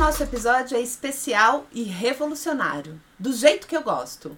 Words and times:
nosso 0.00 0.22
episódio 0.22 0.78
é 0.78 0.80
especial 0.80 1.66
e 1.70 1.82
revolucionário, 1.82 2.98
do 3.18 3.34
jeito 3.34 3.66
que 3.66 3.76
eu 3.76 3.82
gosto. 3.82 4.34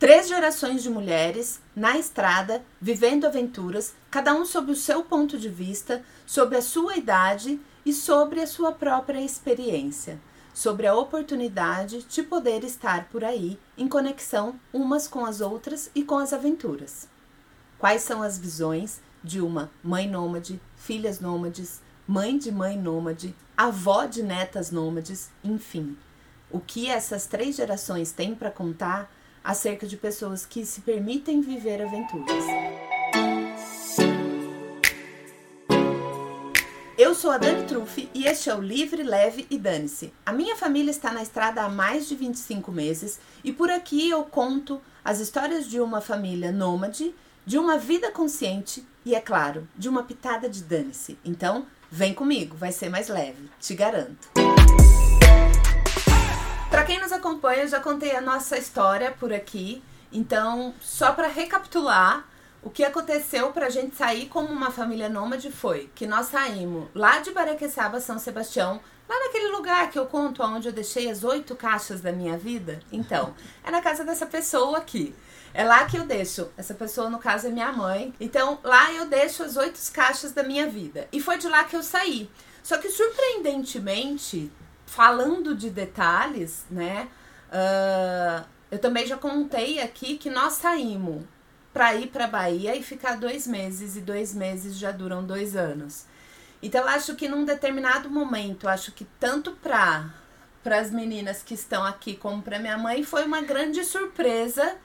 Três 0.00 0.26
gerações 0.26 0.82
de 0.82 0.90
mulheres 0.90 1.60
na 1.76 1.96
estrada, 1.96 2.60
vivendo 2.80 3.24
aventuras, 3.24 3.94
cada 4.10 4.34
um 4.34 4.44
sob 4.44 4.72
o 4.72 4.74
seu 4.74 5.04
ponto 5.04 5.38
de 5.38 5.48
vista, 5.48 6.02
sobre 6.26 6.58
a 6.58 6.60
sua 6.60 6.96
idade 6.96 7.60
e 7.86 7.92
sobre 7.92 8.40
a 8.40 8.48
sua 8.48 8.72
própria 8.72 9.20
experiência, 9.20 10.20
sobre 10.52 10.88
a 10.88 10.96
oportunidade 10.96 12.02
de 12.02 12.24
poder 12.24 12.64
estar 12.64 13.08
por 13.10 13.22
aí 13.22 13.60
em 13.78 13.86
conexão 13.86 14.58
umas 14.72 15.06
com 15.06 15.24
as 15.24 15.40
outras 15.40 15.88
e 15.94 16.02
com 16.02 16.18
as 16.18 16.32
aventuras. 16.32 17.06
Quais 17.78 18.02
são 18.02 18.24
as 18.24 18.36
visões 18.36 19.00
de 19.22 19.40
uma 19.40 19.70
mãe 19.84 20.08
nômade, 20.08 20.60
filhas 20.76 21.20
nômades, 21.20 21.80
mãe 22.06 22.38
de 22.38 22.50
mãe 22.50 22.78
nômade, 22.78 23.34
avó 23.56 24.06
de 24.06 24.22
netas 24.22 24.70
nômades, 24.70 25.30
enfim. 25.42 25.96
O 26.50 26.58
que 26.58 26.88
essas 26.88 27.26
três 27.26 27.56
gerações 27.56 28.12
têm 28.12 28.34
para 28.34 28.50
contar 28.50 29.10
acerca 29.42 29.86
de 29.86 29.96
pessoas 29.96 30.44
que 30.44 30.66
se 30.66 30.80
permitem 30.80 31.40
viver 31.40 31.82
aventuras. 31.82 32.44
Eu 37.00 37.14
sou 37.14 37.30
a 37.30 37.38
Dani 37.38 37.66
Truffi 37.66 38.10
e 38.12 38.26
este 38.26 38.50
é 38.50 38.54
o 38.54 38.60
Livre, 38.60 39.02
Leve 39.02 39.46
e 39.48 39.56
Dane-se. 39.56 40.12
A 40.24 40.34
minha 40.34 40.54
família 40.54 40.90
está 40.90 41.10
na 41.10 41.22
estrada 41.22 41.62
há 41.62 41.68
mais 41.68 42.06
de 42.06 42.14
25 42.14 42.70
meses 42.70 43.18
e 43.42 43.50
por 43.50 43.70
aqui 43.70 44.10
eu 44.10 44.22
conto 44.24 44.82
as 45.02 45.18
histórias 45.18 45.66
de 45.66 45.80
uma 45.80 46.02
família 46.02 46.52
nômade, 46.52 47.14
de 47.46 47.56
uma 47.56 47.78
vida 47.78 48.12
consciente 48.12 48.86
e, 49.02 49.14
é 49.14 49.20
claro, 49.20 49.66
de 49.74 49.88
uma 49.88 50.02
pitada 50.02 50.46
de 50.46 50.62
dane-se. 50.62 51.18
Então, 51.24 51.66
vem 51.90 52.14
comigo, 52.14 52.56
vai 52.56 52.72
ser 52.72 52.88
mais 52.88 53.08
leve, 53.08 53.50
te 53.58 53.74
garanto. 53.74 54.30
Para 56.70 56.84
quem 56.84 57.00
nos 57.00 57.10
acompanha, 57.10 57.62
eu 57.62 57.68
já 57.68 57.80
contei 57.80 58.14
a 58.14 58.20
nossa 58.20 58.56
história 58.56 59.10
por 59.10 59.32
aqui. 59.32 59.82
Então, 60.12 60.72
só 60.80 61.12
para 61.12 61.26
recapitular, 61.26 62.24
o 62.62 62.70
que 62.70 62.84
aconteceu 62.84 63.52
para 63.52 63.66
a 63.66 63.70
gente 63.70 63.96
sair 63.96 64.26
como 64.26 64.48
uma 64.48 64.70
família 64.70 65.08
nômade 65.08 65.50
foi 65.50 65.90
que 65.94 66.06
nós 66.06 66.26
saímos 66.26 66.88
lá 66.94 67.18
de 67.18 67.32
Barequeçaba, 67.32 68.00
São 68.00 68.18
Sebastião, 68.18 68.80
lá 69.08 69.18
naquele 69.18 69.48
lugar 69.48 69.90
que 69.90 69.98
eu 69.98 70.06
conto 70.06 70.42
onde 70.42 70.68
eu 70.68 70.72
deixei 70.72 71.10
as 71.10 71.24
oito 71.24 71.56
caixas 71.56 72.00
da 72.00 72.12
minha 72.12 72.38
vida. 72.38 72.80
Então, 72.92 73.34
é 73.64 73.70
na 73.70 73.80
casa 73.80 74.04
dessa 74.04 74.26
pessoa 74.26 74.78
aqui. 74.78 75.14
É 75.52 75.64
lá 75.64 75.84
que 75.86 75.96
eu 75.96 76.04
deixo. 76.04 76.48
Essa 76.56 76.74
pessoa, 76.74 77.10
no 77.10 77.18
caso, 77.18 77.48
é 77.48 77.50
minha 77.50 77.72
mãe. 77.72 78.14
Então, 78.20 78.58
lá 78.62 78.92
eu 78.92 79.06
deixo 79.06 79.42
as 79.42 79.56
oito 79.56 79.78
caixas 79.92 80.32
da 80.32 80.42
minha 80.42 80.68
vida. 80.68 81.08
E 81.12 81.20
foi 81.20 81.38
de 81.38 81.48
lá 81.48 81.64
que 81.64 81.76
eu 81.76 81.82
saí. 81.82 82.30
Só 82.62 82.78
que, 82.78 82.90
surpreendentemente, 82.90 84.50
falando 84.86 85.54
de 85.54 85.70
detalhes, 85.70 86.64
né? 86.70 87.08
Uh, 87.48 88.44
eu 88.70 88.78
também 88.78 89.06
já 89.06 89.16
contei 89.16 89.80
aqui 89.80 90.16
que 90.16 90.30
nós 90.30 90.54
saímos 90.54 91.24
para 91.72 91.94
ir 91.94 92.08
para 92.08 92.26
Bahia 92.26 92.76
e 92.76 92.82
ficar 92.82 93.16
dois 93.16 93.46
meses, 93.46 93.96
e 93.96 94.00
dois 94.00 94.34
meses 94.34 94.76
já 94.76 94.92
duram 94.92 95.24
dois 95.24 95.56
anos. 95.56 96.04
Então, 96.62 96.86
acho 96.86 97.14
que 97.14 97.28
num 97.28 97.44
determinado 97.44 98.10
momento, 98.10 98.68
acho 98.68 98.92
que 98.92 99.04
tanto 99.18 99.52
para 99.52 100.14
para 100.62 100.78
as 100.78 100.90
meninas 100.90 101.42
que 101.42 101.54
estão 101.54 101.82
aqui 101.82 102.14
como 102.14 102.42
para 102.42 102.58
minha 102.58 102.76
mãe 102.76 103.02
foi 103.02 103.24
uma 103.24 103.40
grande 103.40 103.82
surpresa 103.82 104.76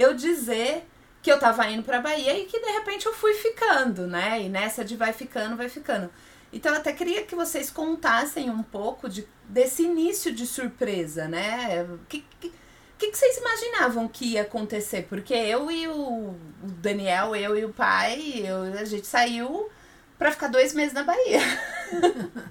eu 0.00 0.14
dizer 0.14 0.86
que 1.22 1.30
eu 1.30 1.38
tava 1.38 1.68
indo 1.68 1.82
para 1.82 2.00
Bahia 2.00 2.38
e 2.38 2.46
que 2.46 2.58
de 2.58 2.70
repente 2.70 3.04
eu 3.06 3.12
fui 3.12 3.34
ficando, 3.34 4.06
né? 4.06 4.42
E 4.42 4.48
nessa 4.48 4.84
de 4.84 4.96
vai 4.96 5.12
ficando, 5.12 5.56
vai 5.56 5.68
ficando. 5.68 6.10
Então, 6.52 6.72
eu 6.72 6.78
até 6.78 6.92
queria 6.92 7.22
que 7.22 7.36
vocês 7.36 7.70
contassem 7.70 8.50
um 8.50 8.62
pouco 8.62 9.08
de, 9.08 9.26
desse 9.44 9.84
início 9.84 10.32
de 10.32 10.46
surpresa, 10.46 11.28
né? 11.28 11.84
O 11.84 11.98
que, 12.08 12.24
que, 12.40 12.50
que, 12.98 13.14
vocês 13.14 13.36
imaginavam 13.36 14.08
que 14.08 14.32
ia 14.32 14.42
acontecer? 14.42 15.06
Porque 15.08 15.32
eu 15.34 15.70
e 15.70 15.86
o, 15.86 16.34
Daniel, 16.62 17.36
eu 17.36 17.56
e 17.56 17.64
o 17.64 17.72
pai, 17.72 18.42
eu, 18.44 18.62
a 18.80 18.84
gente 18.84 19.06
saiu 19.06 19.70
para 20.18 20.32
ficar 20.32 20.48
dois 20.48 20.74
meses 20.74 20.92
na 20.92 21.04
Bahia. 21.04 21.40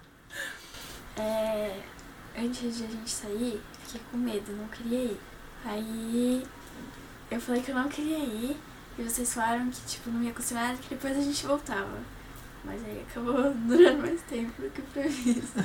é, 1.20 1.82
antes 2.38 2.78
de 2.78 2.86
a 2.86 2.88
gente 2.88 3.10
sair, 3.10 3.62
fiquei 3.84 4.02
com 4.10 4.18
medo, 4.18 4.54
não 4.54 4.68
queria 4.70 5.06
ir. 5.06 5.20
Aí 5.66 6.48
eu 7.32 7.40
falei 7.40 7.62
que 7.62 7.72
eu 7.72 7.76
não 7.76 7.88
queria 7.88 8.18
ir 8.18 8.58
e 8.98 9.04
vocês 9.04 9.34
falaram 9.34 9.70
que 9.70 9.82
tipo 9.86 10.10
não 10.10 10.22
ia 10.24 10.32
acostumar 10.32 10.76
que 10.78 10.90
depois 10.90 11.18
a 11.18 11.22
gente 11.22 11.46
voltava. 11.46 11.98
Mas 12.64 12.84
aí 12.84 13.06
acabou 13.10 13.54
durando 13.68 14.02
mais 14.02 14.22
tempo 14.24 14.62
do 14.62 14.70
que 14.70 14.82
previsto. 14.82 15.60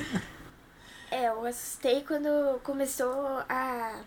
É, 1.11 1.27
eu 1.27 1.45
assustei 1.45 2.03
quando 2.03 2.59
começou 2.63 3.43
a 3.49 4.01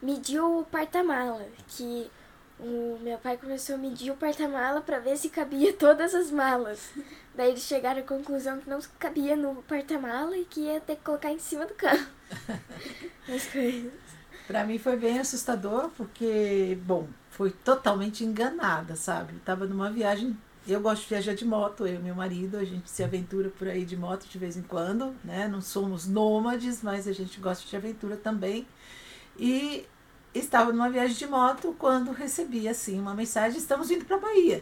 medir 0.00 0.40
o 0.40 0.64
porta-mala, 0.64 1.46
que 1.68 2.10
o 2.58 2.98
meu 3.02 3.18
pai 3.18 3.36
começou 3.36 3.74
a 3.74 3.78
medir 3.78 4.10
o 4.10 4.16
porta-mala 4.16 4.80
para 4.80 4.98
ver 4.98 5.16
se 5.16 5.28
cabia 5.28 5.72
todas 5.76 6.14
as 6.14 6.30
malas. 6.30 6.90
Daí 7.34 7.50
eles 7.50 7.62
chegaram 7.62 8.00
à 8.00 8.04
conclusão 8.04 8.58
que 8.60 8.68
não 8.68 8.80
cabia 8.98 9.36
no 9.36 9.62
porta-mala 9.62 10.36
e 10.36 10.44
que 10.44 10.60
ia 10.60 10.80
ter 10.80 10.96
que 10.96 11.02
colocar 11.02 11.30
em 11.30 11.38
cima 11.38 11.66
do 11.66 11.74
carro. 11.74 12.06
As 13.28 13.46
coisas. 13.46 14.05
Para 14.46 14.64
mim 14.64 14.78
foi 14.78 14.96
bem 14.96 15.18
assustador, 15.18 15.90
porque, 15.96 16.78
bom, 16.84 17.08
foi 17.30 17.50
totalmente 17.50 18.24
enganada, 18.24 18.94
sabe? 18.96 19.34
Eu 19.34 19.40
tava 19.40 19.66
numa 19.66 19.90
viagem 19.90 20.36
eu 20.68 20.80
gosto 20.80 21.02
de 21.02 21.08
viajar 21.10 21.34
de 21.34 21.44
moto, 21.44 21.86
eu 21.86 21.94
e 21.94 21.98
meu 21.98 22.14
marido, 22.14 22.56
a 22.56 22.64
gente 22.64 22.90
se 22.90 23.04
aventura 23.04 23.50
por 23.50 23.68
aí 23.68 23.84
de 23.84 23.96
moto 23.96 24.26
de 24.26 24.36
vez 24.36 24.56
em 24.56 24.62
quando, 24.62 25.14
né? 25.22 25.46
Não 25.46 25.60
somos 25.60 26.08
nômades, 26.08 26.82
mas 26.82 27.06
a 27.06 27.12
gente 27.12 27.38
gosta 27.38 27.68
de 27.68 27.76
aventura 27.76 28.16
também. 28.16 28.66
E 29.38 29.86
estava 30.34 30.72
numa 30.72 30.90
viagem 30.90 31.16
de 31.16 31.26
moto 31.26 31.74
quando 31.78 32.10
recebi 32.10 32.68
assim 32.68 32.98
uma 32.98 33.14
mensagem: 33.14 33.58
estamos 33.58 33.90
indo 33.92 34.04
para 34.04 34.18
Bahia, 34.18 34.60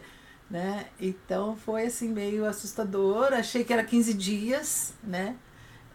né? 0.49 0.87
Então 0.99 1.55
foi 1.55 1.85
assim 1.87 2.09
meio 2.09 2.45
assustador. 2.45 3.33
Achei 3.33 3.63
que 3.63 3.73
era 3.73 3.83
15 3.83 4.13
dias, 4.13 4.93
né? 5.03 5.35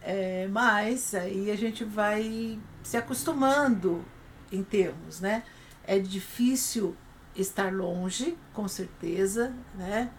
É, 0.02 0.48
mas 0.48 1.14
aí 1.14 1.50
a 1.50 1.56
gente 1.56 1.84
vai 1.84 2.58
se 2.82 2.96
acostumando 2.96 4.04
em 4.50 4.62
termos, 4.62 5.20
né? 5.20 5.42
É 5.84 5.98
difícil 5.98 6.96
estar 7.36 7.72
longe, 7.72 8.36
com 8.52 8.66
certeza, 8.66 9.54
né? 9.74 10.10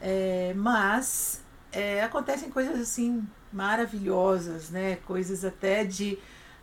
É, 0.00 0.52
mas 0.56 1.44
é, 1.72 2.02
acontecem 2.02 2.50
coisas 2.50 2.80
assim 2.80 3.26
maravilhosas, 3.52 4.70
né? 4.70 4.96
Coisas 5.06 5.44
até 5.44 5.84
de 5.84 6.18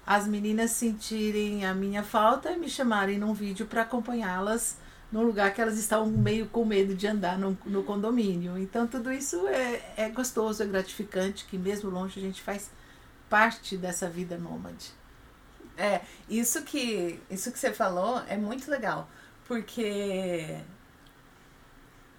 as 0.05 0.27
meninas 0.27 0.71
sentirem 0.71 1.65
a 1.65 1.73
minha 1.73 2.03
falta 2.03 2.51
e 2.51 2.57
me 2.57 2.69
chamarem 2.69 3.17
num 3.17 3.33
vídeo 3.33 3.65
para 3.65 3.81
acompanhá-las 3.81 4.77
no 5.11 5.23
lugar 5.23 5.53
que 5.53 5.61
elas 5.61 5.77
estavam 5.77 6.07
meio 6.07 6.47
com 6.47 6.65
medo 6.65 6.93
de 6.93 7.07
andar 7.07 7.37
no, 7.37 7.57
no 7.65 7.83
condomínio. 7.83 8.57
Então 8.57 8.85
tudo 8.87 9.11
isso 9.11 9.47
é, 9.47 9.93
é 9.95 10.09
gostoso, 10.09 10.63
é 10.63 10.65
gratificante, 10.65 11.45
que 11.45 11.57
mesmo 11.57 11.89
longe 11.89 12.19
a 12.19 12.23
gente 12.23 12.41
faz 12.41 12.69
parte 13.29 13.77
dessa 13.77 14.09
vida 14.09 14.37
nômade. 14.37 14.91
É, 15.77 16.01
isso 16.27 16.63
que, 16.63 17.19
isso 17.29 17.51
que 17.51 17.59
você 17.59 17.71
falou 17.71 18.21
é 18.27 18.35
muito 18.35 18.69
legal 18.69 19.07
porque 19.47 20.59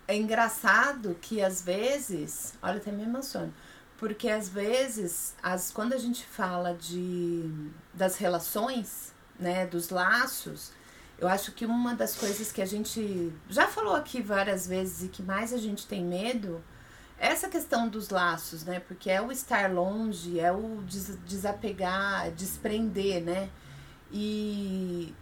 é 0.08 0.16
engraçado 0.16 1.16
que 1.20 1.42
às 1.42 1.60
vezes, 1.60 2.54
olha, 2.62 2.78
até 2.78 2.90
me 2.90 3.02
emociono, 3.02 3.52
porque 3.98 4.30
às 4.30 4.48
vezes, 4.48 5.34
as, 5.42 5.70
quando 5.70 5.92
a 5.92 5.98
gente 5.98 6.24
fala 6.24 6.74
de 6.74 7.70
das 7.92 8.16
relações, 8.16 9.12
né, 9.38 9.66
dos 9.66 9.90
laços, 9.90 10.72
eu 11.18 11.26
acho 11.26 11.52
que 11.52 11.66
uma 11.66 11.94
das 11.94 12.14
coisas 12.16 12.52
que 12.52 12.62
a 12.62 12.66
gente 12.66 13.32
já 13.48 13.66
falou 13.66 13.94
aqui 13.94 14.22
várias 14.22 14.66
vezes 14.66 15.02
e 15.02 15.08
que 15.08 15.22
mais 15.22 15.52
a 15.52 15.58
gente 15.58 15.86
tem 15.86 16.04
medo 16.04 16.62
é 17.18 17.28
essa 17.28 17.48
questão 17.48 17.88
dos 17.88 18.10
laços, 18.10 18.64
né? 18.64 18.78
Porque 18.80 19.10
é 19.10 19.20
o 19.20 19.32
estar 19.32 19.72
longe, 19.72 20.38
é 20.38 20.52
o 20.52 20.82
des 20.86 21.18
desapegar, 21.26 22.30
desprender, 22.30 23.22
né? 23.22 23.50
E 24.12 25.12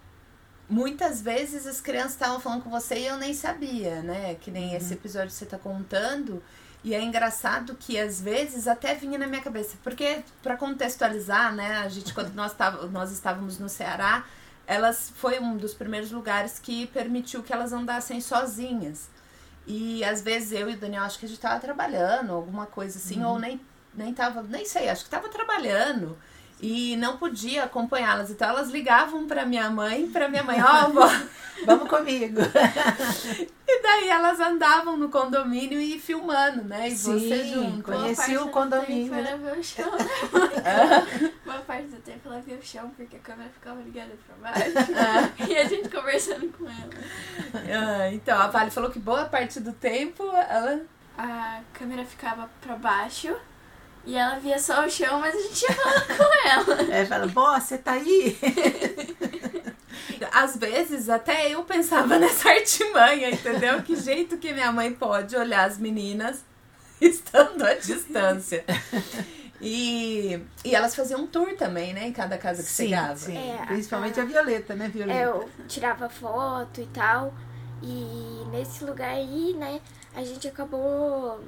muitas 0.68 1.22
vezes 1.22 1.66
as 1.66 1.80
crianças 1.80 2.12
estavam 2.12 2.38
falando 2.38 2.62
com 2.62 2.70
você 2.70 2.98
e 2.98 3.06
eu 3.06 3.16
nem 3.16 3.32
sabia, 3.32 4.02
né? 4.02 4.34
Que 4.34 4.50
nem 4.50 4.70
uhum. 4.70 4.76
esse 4.76 4.92
episódio 4.92 5.28
que 5.28 5.34
você 5.34 5.44
está 5.44 5.58
contando. 5.58 6.42
E 6.84 6.94
é 6.94 7.02
engraçado 7.02 7.74
que 7.74 7.98
às 7.98 8.20
vezes 8.20 8.68
até 8.68 8.94
vinha 8.94 9.18
na 9.18 9.26
minha 9.26 9.40
cabeça, 9.40 9.76
porque 9.82 10.22
para 10.42 10.56
contextualizar, 10.56 11.52
né, 11.54 11.78
a 11.78 11.88
gente 11.88 12.14
quando 12.14 12.32
nós, 12.34 12.52
tava, 12.52 12.86
nós 12.86 13.10
estávamos 13.10 13.58
no 13.58 13.68
Ceará, 13.68 14.24
elas 14.66 15.12
foi 15.14 15.38
um 15.38 15.56
dos 15.56 15.74
primeiros 15.74 16.10
lugares 16.10 16.58
que 16.58 16.86
permitiu 16.88 17.42
que 17.42 17.52
elas 17.52 17.72
andassem 17.72 18.20
sozinhas. 18.20 19.08
E 19.66 20.04
às 20.04 20.22
vezes 20.22 20.52
eu 20.52 20.70
e 20.70 20.74
o 20.74 20.78
Daniel 20.78 21.02
acho 21.02 21.18
que 21.18 21.26
a 21.26 21.28
gente 21.28 21.38
estava 21.38 21.60
trabalhando, 21.60 22.32
alguma 22.32 22.66
coisa 22.66 22.98
assim, 22.98 23.22
uhum. 23.22 23.30
ou 23.30 23.38
nem 23.38 23.60
nem 23.96 24.12
tava, 24.12 24.42
nem 24.42 24.64
sei, 24.64 24.88
acho 24.88 25.02
que 25.02 25.08
estava 25.08 25.28
trabalhando. 25.28 26.18
E 26.60 26.96
não 26.96 27.16
podia 27.16 27.64
acompanhá-las. 27.64 28.30
Então 28.30 28.48
elas 28.48 28.70
ligavam 28.70 29.26
para 29.26 29.44
minha 29.44 29.68
mãe, 29.70 30.08
para 30.08 30.28
minha 30.28 30.42
mãe, 30.42 30.58
ó, 30.62 30.88
oh, 30.88 31.64
vamos 31.66 31.88
comigo. 31.88 32.40
e 33.68 33.82
daí 33.82 34.08
elas 34.08 34.40
andavam 34.40 34.96
no 34.96 35.08
condomínio 35.08 35.80
e 35.80 35.98
filmando, 35.98 36.64
né? 36.64 36.88
E 36.88 36.96
Sim, 36.96 37.18
você 37.18 37.44
junto. 37.44 37.82
Conheci 37.82 38.36
o 38.36 38.48
condomínio. 38.48 39.14
Ela 39.14 39.36
ver 39.36 39.58
o 39.58 39.64
chão. 39.64 39.90
Né? 40.66 41.32
Boa 41.44 41.58
parte 41.58 41.86
do 41.86 41.98
tempo 41.98 42.22
ela 42.26 42.40
via 42.40 42.56
o 42.56 42.62
chão 42.62 42.90
porque 42.96 43.16
a 43.16 43.18
câmera 43.20 43.48
ficava 43.50 43.80
ligada 43.82 44.10
para 44.26 44.50
baixo. 44.50 45.48
e 45.48 45.56
a 45.56 45.64
gente 45.64 45.88
conversando 45.88 46.48
com 46.52 46.64
ela. 46.64 46.90
Ah, 47.54 48.12
então, 48.12 48.36
a 48.36 48.48
Vale 48.48 48.70
falou 48.72 48.90
que 48.90 48.98
boa 48.98 49.26
parte 49.26 49.60
do 49.60 49.72
tempo 49.72 50.24
ela 50.48 50.80
a 51.16 51.60
câmera 51.72 52.04
ficava 52.04 52.50
para 52.60 52.76
baixo 52.76 53.34
e 54.06 54.16
ela 54.16 54.38
via 54.38 54.58
só 54.58 54.86
o 54.86 54.90
chão, 54.90 55.20
mas 55.20 55.34
a 55.34 55.40
gente 55.40 55.62
ia 55.62 55.72
falando 55.74 56.06
com 56.16 56.48
ela. 56.48 56.94
É, 56.94 57.04
fala, 57.04 57.26
vó, 57.26 57.58
você 57.58 57.76
tá 57.78 57.92
aí? 57.92 58.38
Às 60.32 60.56
vezes 60.56 61.08
até 61.08 61.50
eu 61.52 61.62
pensava 61.64 62.16
nessa 62.20 62.48
artimanha, 62.50 63.30
entendeu? 63.30 63.82
Que 63.82 63.96
jeito 63.96 64.36
que 64.38 64.52
minha 64.52 64.70
mãe 64.72 64.92
pode 64.92 65.36
olhar 65.36 65.64
as 65.66 65.78
meninas 65.78 66.44
estando 67.00 67.62
à 67.66 67.74
distância. 67.74 68.64
E, 69.60 70.40
e 70.64 70.74
elas 70.74 70.94
faziam 70.94 71.20
um 71.22 71.26
tour 71.26 71.54
também, 71.56 71.92
né? 71.94 72.06
Em 72.06 72.12
cada 72.12 72.36
casa 72.38 72.62
que 72.62 72.68
sim, 72.68 72.84
chegava. 72.84 73.16
Sim. 73.16 73.36
É, 73.36 73.66
Principalmente 73.66 74.20
a- 74.20 74.22
a 74.22 74.26
Violeta, 74.26 74.74
né, 74.74 74.88
Violeta? 74.88 75.18
É, 75.18 75.24
eu 75.26 75.48
tirava 75.66 76.08
foto 76.08 76.80
e 76.80 76.86
tal. 76.86 77.34
E 77.82 78.44
nesse 78.50 78.84
lugar 78.84 79.10
aí, 79.10 79.54
né, 79.54 79.80
a 80.14 80.22
gente 80.24 80.46
acabou. 80.48 81.40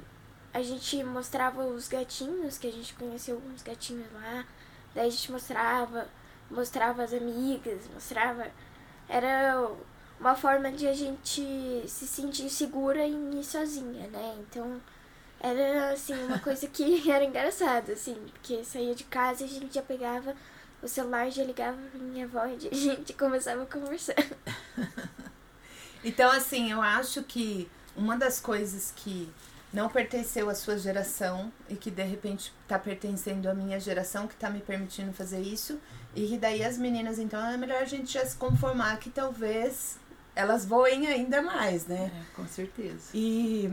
A 0.53 0.61
gente 0.61 1.03
mostrava 1.03 1.63
os 1.63 1.87
gatinhos, 1.87 2.57
que 2.57 2.67
a 2.67 2.71
gente 2.71 2.93
conheceu 2.93 3.35
alguns 3.35 3.61
gatinhos 3.61 4.11
lá. 4.13 4.45
Daí 4.95 5.07
a 5.07 5.11
gente 5.11 5.31
mostrava, 5.31 6.07
mostrava 6.49 7.03
as 7.03 7.13
amigas, 7.13 7.81
mostrava. 7.93 8.47
Era 9.07 9.69
uma 10.19 10.35
forma 10.35 10.71
de 10.71 10.87
a 10.87 10.93
gente 10.93 11.83
se 11.87 12.07
sentir 12.07 12.49
segura 12.49 13.05
e 13.05 13.39
ir 13.39 13.43
sozinha, 13.43 14.07
né? 14.07 14.37
Então 14.39 14.81
era 15.39 15.91
assim, 15.91 16.13
uma 16.25 16.39
coisa 16.39 16.67
que 16.67 17.03
era 17.09 17.23
engraçada, 17.23 17.93
assim, 17.93 18.15
porque 18.33 18.63
saía 18.63 18.95
de 18.95 19.03
casa 19.05 19.43
e 19.43 19.45
a 19.45 19.49
gente 19.49 19.73
já 19.75 19.81
pegava 19.81 20.35
o 20.81 20.87
celular, 20.87 21.29
já 21.29 21.43
ligava 21.43 21.77
pra 21.91 21.99
minha 21.99 22.25
avó 22.25 22.45
e 22.45 22.67
a 22.67 22.75
gente 22.75 23.13
começava 23.13 23.63
a 23.63 23.65
conversar. 23.65 24.15
Então, 26.01 26.31
assim, 26.31 26.71
eu 26.71 26.81
acho 26.81 27.23
que 27.23 27.69
uma 27.95 28.15
das 28.15 28.39
coisas 28.39 28.93
que 28.95 29.29
não 29.71 29.87
pertenceu 29.89 30.49
à 30.49 30.55
sua 30.55 30.77
geração 30.77 31.51
e 31.69 31.75
que 31.75 31.91
de 31.91 32.03
repente 32.03 32.53
tá 32.67 32.79
pertencendo 32.79 33.47
à 33.47 33.53
minha 33.53 33.79
geração, 33.79 34.27
que 34.27 34.35
tá 34.35 34.49
me 34.49 34.59
permitindo 34.61 35.13
fazer 35.13 35.41
isso, 35.41 35.79
e 36.15 36.27
que 36.27 36.37
daí 36.37 36.63
as 36.63 36.77
meninas, 36.77 37.19
então, 37.19 37.39
é 37.47 37.55
melhor 37.55 37.81
a 37.81 37.85
gente 37.85 38.11
já 38.13 38.25
se 38.25 38.35
conformar 38.35 38.97
que 38.97 39.09
talvez 39.11 39.97
elas 40.35 40.65
voem 40.65 41.07
ainda 41.07 41.41
mais, 41.41 41.85
né? 41.85 42.11
É, 42.13 42.35
com 42.35 42.47
certeza. 42.47 43.09
E 43.13 43.69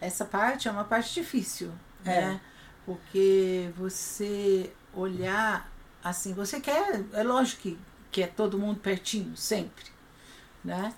Essa 0.00 0.24
parte 0.24 0.66
é 0.66 0.70
uma 0.70 0.84
parte 0.84 1.14
difícil, 1.14 1.70
É. 2.04 2.20
né? 2.20 2.40
Porque 2.84 3.70
você 3.76 4.72
olhar 4.94 5.70
assim, 6.02 6.34
você 6.34 6.60
quer, 6.60 7.04
é 7.12 7.22
lógico 7.22 7.62
que, 7.62 7.78
que 8.10 8.22
é 8.22 8.26
todo 8.26 8.58
mundo 8.58 8.80
pertinho, 8.80 9.36
sempre, 9.36 9.84
né? 10.64 10.92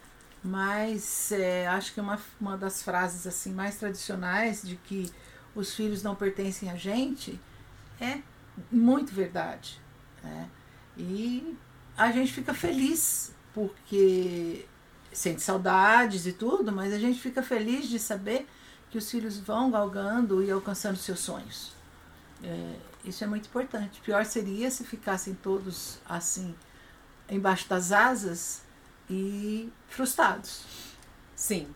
Mas 0.45 1.33
é, 1.33 1.67
acho 1.67 1.95
que 1.95 2.01
uma, 2.01 2.21
uma 2.39 2.57
das 2.57 2.83
frases 2.83 3.27
assim 3.27 3.53
mais 3.55 3.77
tradicionais 3.77 4.61
de 4.61 4.77
que 4.77 5.11
os 5.55 5.75
filhos 5.75 6.03
não 6.03 6.15
pertencem 6.15 6.71
a 6.71 6.77
gente 6.77 7.41
é 7.99 8.19
muito 8.71 9.15
verdade, 9.15 9.81
né? 10.23 10.51
E 10.99 11.57
a 11.97 12.13
gente 12.13 12.31
fica 12.31 12.53
feliz 12.53 13.33
porque 13.55 14.67
sente 15.11 15.41
saudades 15.41 16.27
e 16.27 16.33
tudo, 16.33 16.71
mas 16.71 16.93
a 16.93 16.99
gente 16.99 17.21
fica 17.21 17.43
feliz 17.43 17.89
de 17.89 17.99
saber 17.99 18.47
que 18.91 18.99
os 18.99 19.11
filhos 19.11 19.39
vão 19.39 19.71
galgando 19.71 20.43
e 20.43 20.51
alcançando 20.51 20.97
seus 20.97 21.21
sonhos. 21.21 21.73
É, 22.43 22.75
isso 23.05 23.25
é 23.25 23.27
muito 23.27 23.47
importante. 23.47 24.01
Pior 24.03 24.25
seria 24.27 24.71
se 24.71 24.85
ficassem 24.85 25.35
todos 25.35 25.99
assim, 26.07 26.55
embaixo 27.31 27.67
das 27.69 27.93
asas 27.93 28.64
e 29.09 29.71
frustrados. 29.89 30.63
Sim. 31.35 31.67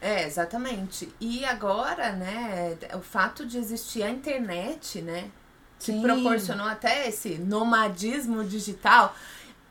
É, 0.00 0.24
exatamente. 0.24 1.12
E 1.20 1.44
agora, 1.44 2.12
né, 2.12 2.76
o 2.94 3.00
fato 3.00 3.46
de 3.46 3.58
existir 3.58 4.02
a 4.02 4.10
internet, 4.10 5.00
né, 5.00 5.30
que 5.78 5.92
Sim. 5.92 6.02
proporcionou 6.02 6.66
até 6.66 7.08
esse 7.08 7.38
nomadismo 7.38 8.44
digital. 8.44 9.14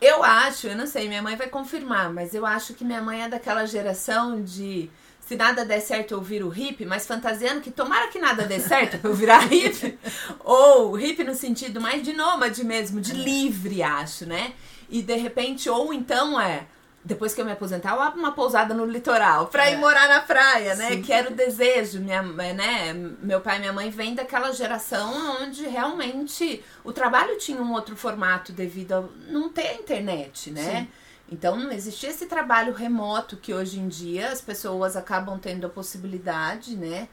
Eu 0.00 0.22
acho, 0.22 0.66
eu 0.66 0.76
não 0.76 0.86
sei, 0.86 1.08
minha 1.08 1.22
mãe 1.22 1.36
vai 1.36 1.48
confirmar, 1.48 2.12
mas 2.12 2.34
eu 2.34 2.44
acho 2.44 2.74
que 2.74 2.84
minha 2.84 3.00
mãe 3.00 3.22
é 3.22 3.28
daquela 3.28 3.64
geração 3.64 4.42
de 4.42 4.90
se 5.20 5.34
nada 5.34 5.64
der 5.64 5.80
certo 5.80 6.12
eu 6.12 6.20
viro 6.20 6.48
hippie, 6.48 6.84
mas 6.84 7.06
fantasiando 7.06 7.60
que 7.60 7.70
tomara 7.70 8.08
que 8.08 8.18
nada 8.18 8.44
dê 8.44 8.60
certo 8.60 9.00
eu 9.02 9.12
virar 9.14 9.40
hippie. 9.50 9.98
ou 10.44 10.92
hippie 10.92 11.24
no 11.24 11.34
sentido 11.34 11.80
mais 11.80 12.02
de 12.02 12.12
nômade 12.12 12.62
mesmo, 12.62 13.00
de 13.00 13.12
livre, 13.12 13.82
acho, 13.82 14.26
né? 14.26 14.52
E 14.88 15.02
de 15.02 15.16
repente, 15.16 15.68
ou 15.68 15.92
então 15.92 16.40
é 16.40 16.66
depois 17.06 17.32
que 17.32 17.40
eu 17.40 17.44
me 17.44 17.52
aposentar, 17.52 17.94
eu 17.94 18.02
abro 18.02 18.18
uma 18.18 18.32
pousada 18.32 18.74
no 18.74 18.84
litoral 18.84 19.46
pra 19.46 19.70
ir 19.70 19.74
É. 19.74 19.76
morar 19.76 20.08
na 20.08 20.20
praia, 20.22 20.74
né? 20.74 20.88
Sim. 20.88 21.02
Que 21.02 21.12
era 21.12 21.30
o 21.30 21.34
desejo. 21.34 22.00
Minha, 22.00 22.20
né? 22.20 22.92
Meu 23.22 23.40
pai 23.40 23.56
e 23.56 23.60
minha 23.60 23.72
mãe 23.72 23.88
vêm 23.90 24.12
daquela 24.12 24.50
geração 24.52 25.40
onde 25.40 25.62
realmente 25.68 26.64
o 26.82 26.92
trabalho 26.92 27.38
tinha 27.38 27.62
um 27.62 27.72
outro 27.72 27.94
formato 27.96 28.52
devido 28.52 28.92
a 28.92 29.04
não 29.30 29.48
ter 29.48 29.74
internet, 29.76 30.50
né? 30.50 30.80
Sim. 30.80 30.88
Então 31.30 31.56
não 31.56 31.70
existia 31.70 32.10
esse 32.10 32.26
trabalho 32.26 32.72
remoto 32.74 33.36
que 33.36 33.54
hoje 33.54 33.78
em 33.78 33.86
dia 33.86 34.28
as 34.30 34.40
pessoas 34.40 34.96
acabam 34.96 35.38
tendo 35.38 35.64
a 35.64 35.70
possibilidade, 35.70 36.74
né? 36.76 37.06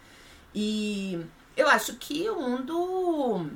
E 0.55 1.23
eu 1.55 1.67
acho 1.67 1.93
que 1.97 2.27
o 2.31 2.39
mundo 2.41 3.47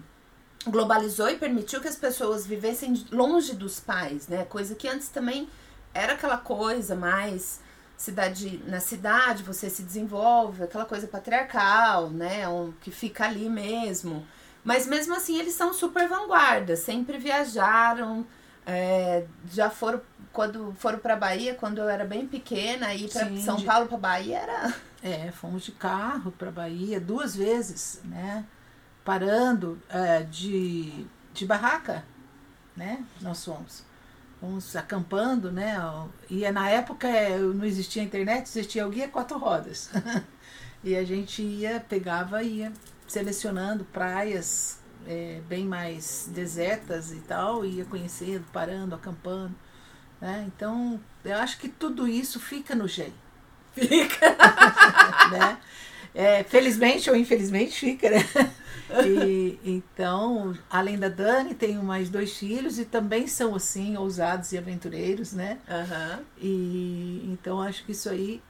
globalizou 0.67 1.29
e 1.29 1.35
permitiu 1.37 1.81
que 1.81 1.87
as 1.87 1.95
pessoas 1.95 2.45
vivessem 2.45 2.93
longe 3.11 3.55
dos 3.55 3.79
pais, 3.79 4.27
né? 4.27 4.45
Coisa 4.45 4.75
que 4.75 4.87
antes 4.87 5.09
também 5.09 5.47
era 5.97 6.13
aquela 6.13 6.37
coisa 6.37 6.95
mais 6.95 7.59
cidade 7.97 8.61
na 8.67 8.79
cidade 8.79 9.41
você 9.43 9.69
se 9.69 9.81
desenvolve, 9.81 10.63
aquela 10.63 10.85
coisa 10.85 11.07
patriarcal, 11.07 12.09
né? 12.09 12.47
Um, 12.47 12.71
que 12.81 12.91
fica 12.91 13.25
ali 13.25 13.49
mesmo. 13.49 14.25
Mas 14.63 14.85
mesmo 14.85 15.15
assim 15.15 15.39
eles 15.39 15.53
são 15.55 15.73
super 15.73 16.07
vanguarda, 16.07 16.75
sempre 16.75 17.17
viajaram, 17.17 18.25
é, 18.65 19.25
já 19.51 19.69
foram 19.69 20.01
quando 20.33 20.75
foram 20.77 20.99
para 20.99 21.15
Bahia 21.15 21.55
quando 21.55 21.79
eu 21.79 21.89
era 21.89 22.05
bem 22.05 22.27
pequena 22.27 22.93
e 22.93 23.07
para 23.07 23.35
São 23.37 23.55
de- 23.55 23.65
Paulo 23.65 23.87
para 23.87 23.97
Bahia 23.97 24.37
era 24.39 24.73
É, 25.01 25.31
fomos 25.31 25.63
de 25.63 25.71
carro 25.71 26.31
para 26.31 26.51
Bahia 26.51 26.99
duas 26.99 27.35
vezes, 27.35 28.01
né? 28.03 28.45
Parando 29.05 29.81
é, 29.89 30.21
de, 30.23 31.07
de 31.33 31.45
barraca, 31.45 32.03
né? 32.75 33.03
Nós 33.21 33.43
fomos. 33.43 33.83
Fomos 34.39 34.75
acampando, 34.75 35.51
né? 35.51 35.75
E 36.29 36.49
na 36.51 36.69
época 36.69 37.07
é, 37.07 37.37
não 37.37 37.65
existia 37.65 38.03
internet, 38.03 38.45
existia 38.45 38.87
o 38.87 38.89
guia 38.89 39.07
quatro 39.07 39.37
rodas. 39.37 39.89
e 40.83 40.95
a 40.95 41.03
gente 41.03 41.41
ia, 41.41 41.79
pegava 41.79 42.43
e 42.43 42.59
ia 42.59 42.73
selecionando 43.07 43.83
praias 43.85 44.79
é, 45.07 45.41
bem 45.47 45.65
mais 45.65 46.29
desertas 46.31 47.11
e 47.11 47.19
tal, 47.21 47.65
ia 47.65 47.85
conhecendo, 47.85 48.45
parando, 48.51 48.93
acampando. 48.93 49.55
Né? 50.21 50.45
Então, 50.47 50.99
eu 51.25 51.37
acho 51.37 51.57
que 51.57 51.69
tudo 51.69 52.07
isso 52.07 52.39
fica 52.39 52.75
no 52.75 52.87
GEM 52.87 53.13
fica 53.77 54.35
né? 55.31 55.57
É, 56.13 56.43
felizmente 56.43 57.09
ou 57.09 57.15
infelizmente 57.15 57.79
fica, 57.79 58.09
né? 58.09 58.17
E, 58.99 59.59
então, 59.63 60.57
além 60.69 60.97
da 60.97 61.09
Dani, 61.09 61.53
tenho 61.53 61.83
mais 61.83 62.09
dois 62.09 62.37
filhos 62.37 62.79
e 62.79 62.85
também 62.85 63.27
são 63.27 63.55
assim, 63.55 63.95
ousados 63.97 64.51
e 64.51 64.57
aventureiros, 64.57 65.33
né? 65.33 65.59
Aham, 65.69 66.25
E 66.41 67.21
então 67.31 67.61
acho 67.61 67.83
que 67.85 67.91
isso 67.91 68.09
aí, 68.09 68.41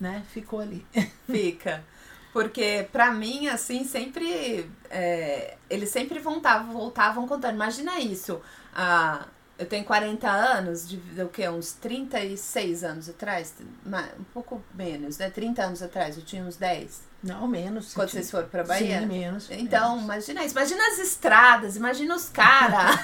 né, 0.00 0.22
ficou 0.32 0.60
ali. 0.60 0.84
fica. 1.30 1.84
Porque 2.32 2.88
pra 2.90 3.12
mim, 3.12 3.48
assim, 3.48 3.84
sempre. 3.84 4.70
é, 4.90 5.56
eles 5.68 5.90
sempre 5.90 6.18
voltavam, 6.18 6.72
voltavam 6.72 7.26
contando. 7.28 7.54
Imagina 7.54 8.00
isso. 8.00 8.40
Ah, 8.74 9.26
eu 9.62 9.66
tenho 9.66 9.84
40 9.84 10.28
anos, 10.28 10.88
de, 10.88 11.22
o 11.22 11.28
quê? 11.28 11.48
Uns 11.48 11.72
36 11.74 12.82
anos 12.82 13.08
atrás? 13.08 13.54
Um 13.86 14.24
pouco 14.34 14.62
menos, 14.74 15.18
né? 15.18 15.30
30 15.30 15.62
anos 15.62 15.82
atrás, 15.82 16.16
eu 16.16 16.24
tinha 16.24 16.42
uns 16.42 16.56
10. 16.56 17.02
Não, 17.22 17.46
menos. 17.46 17.94
Quando 17.94 18.10
vocês 18.10 18.30
foram 18.30 18.48
pra 18.48 18.64
Bahia? 18.64 19.00
Sim, 19.00 19.06
menos. 19.06 19.48
Então, 19.50 19.90
menos. 19.90 20.04
imagina 20.04 20.44
isso. 20.44 20.54
Imagina 20.56 20.88
as 20.88 20.98
estradas, 20.98 21.76
imagina 21.76 22.16
os 22.16 22.28
caras. 22.28 22.98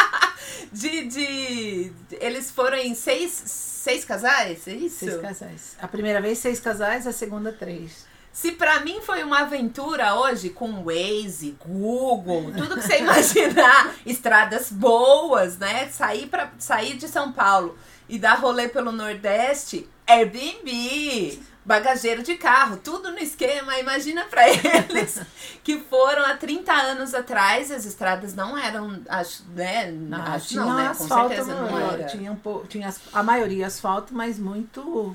de, 0.72 1.06
de. 1.08 1.92
Eles 2.12 2.50
foram 2.50 2.78
em 2.78 2.94
seis, 2.94 3.30
seis 3.30 4.04
casais, 4.06 4.66
é 4.66 4.72
isso? 4.72 5.04
Seis 5.04 5.20
casais. 5.20 5.76
A 5.78 5.86
primeira 5.86 6.22
vez, 6.22 6.38
seis 6.38 6.58
casais, 6.58 7.06
a 7.06 7.12
segunda, 7.12 7.52
três. 7.52 8.06
Se 8.32 8.52
pra 8.52 8.80
mim 8.80 9.00
foi 9.02 9.22
uma 9.22 9.40
aventura 9.40 10.14
hoje 10.14 10.48
com 10.48 10.82
Waze, 10.82 11.54
Google, 11.64 12.50
tudo 12.56 12.76
que 12.76 12.82
você 12.82 12.98
imaginar, 13.00 13.94
estradas 14.06 14.72
boas, 14.72 15.58
né? 15.58 15.88
Sair 15.88 16.26
para 16.26 16.50
sair 16.58 16.96
de 16.96 17.08
São 17.08 17.30
Paulo 17.30 17.76
e 18.08 18.18
dar 18.18 18.34
rolê 18.34 18.68
pelo 18.68 18.90
Nordeste, 18.90 19.86
Airbnb, 20.06 21.42
bagageiro 21.64 22.22
de 22.22 22.36
carro, 22.36 22.78
tudo 22.78 23.10
no 23.10 23.18
esquema. 23.18 23.78
Imagina 23.78 24.24
para 24.24 24.48
eles 24.48 25.20
que 25.62 25.78
foram 25.78 26.24
há 26.24 26.34
30 26.34 26.72
anos 26.72 27.14
atrás, 27.14 27.70
as 27.70 27.84
estradas 27.84 28.34
não 28.34 28.56
eram, 28.56 29.00
acho, 29.08 29.44
né? 29.54 29.90
Não, 29.90 30.22
acho 30.22 30.48
tinha 30.48 30.64
não, 30.64 30.74
né? 30.74 30.84
Com 30.84 31.04
asfalto, 31.04 31.34
certeza 31.34 31.54
não 31.54 31.70
não, 31.70 31.90
era. 31.92 32.04
Tinha, 32.04 32.32
um 32.32 32.36
pouco, 32.36 32.66
tinha 32.66 32.92
a 33.12 33.22
maioria 33.22 33.66
asfalto, 33.66 34.14
mas 34.14 34.38
muito, 34.38 35.14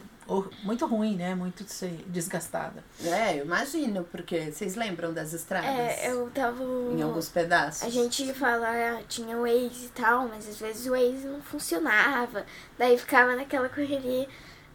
muito 0.63 0.85
ruim, 0.85 1.15
né? 1.15 1.33
Muito 1.35 1.65
desgastada. 2.07 2.83
É, 3.03 3.39
eu 3.39 3.45
imagino, 3.45 4.03
porque 4.05 4.51
vocês 4.51 4.75
lembram 4.75 5.13
das 5.13 5.33
estradas? 5.33 5.69
É, 5.69 6.11
eu 6.11 6.29
tava. 6.31 6.63
Em 6.63 7.01
alguns 7.01 7.29
pedaços. 7.29 7.83
A 7.83 7.89
gente 7.89 8.33
fala, 8.33 9.01
tinha 9.07 9.37
Waze 9.37 9.85
e 9.85 9.89
tal, 9.95 10.27
mas 10.27 10.47
às 10.47 10.59
vezes 10.59 10.85
o 10.87 10.91
Waze 10.91 11.27
não 11.27 11.41
funcionava. 11.41 12.45
Daí 12.77 12.97
ficava 12.97 13.35
naquela 13.35 13.69
correria. 13.69 14.27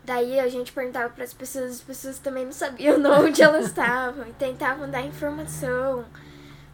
Daí 0.04 0.40
a 0.40 0.48
gente 0.48 0.72
perguntava 0.72 1.10
para 1.10 1.22
as 1.22 1.32
pessoas, 1.32 1.72
as 1.72 1.80
pessoas 1.80 2.18
também 2.18 2.44
não 2.44 2.52
sabiam 2.52 3.00
onde 3.20 3.40
elas 3.40 3.66
estavam 3.66 4.26
e 4.26 4.32
tentavam 4.32 4.90
dar 4.90 5.02
informação. 5.02 6.04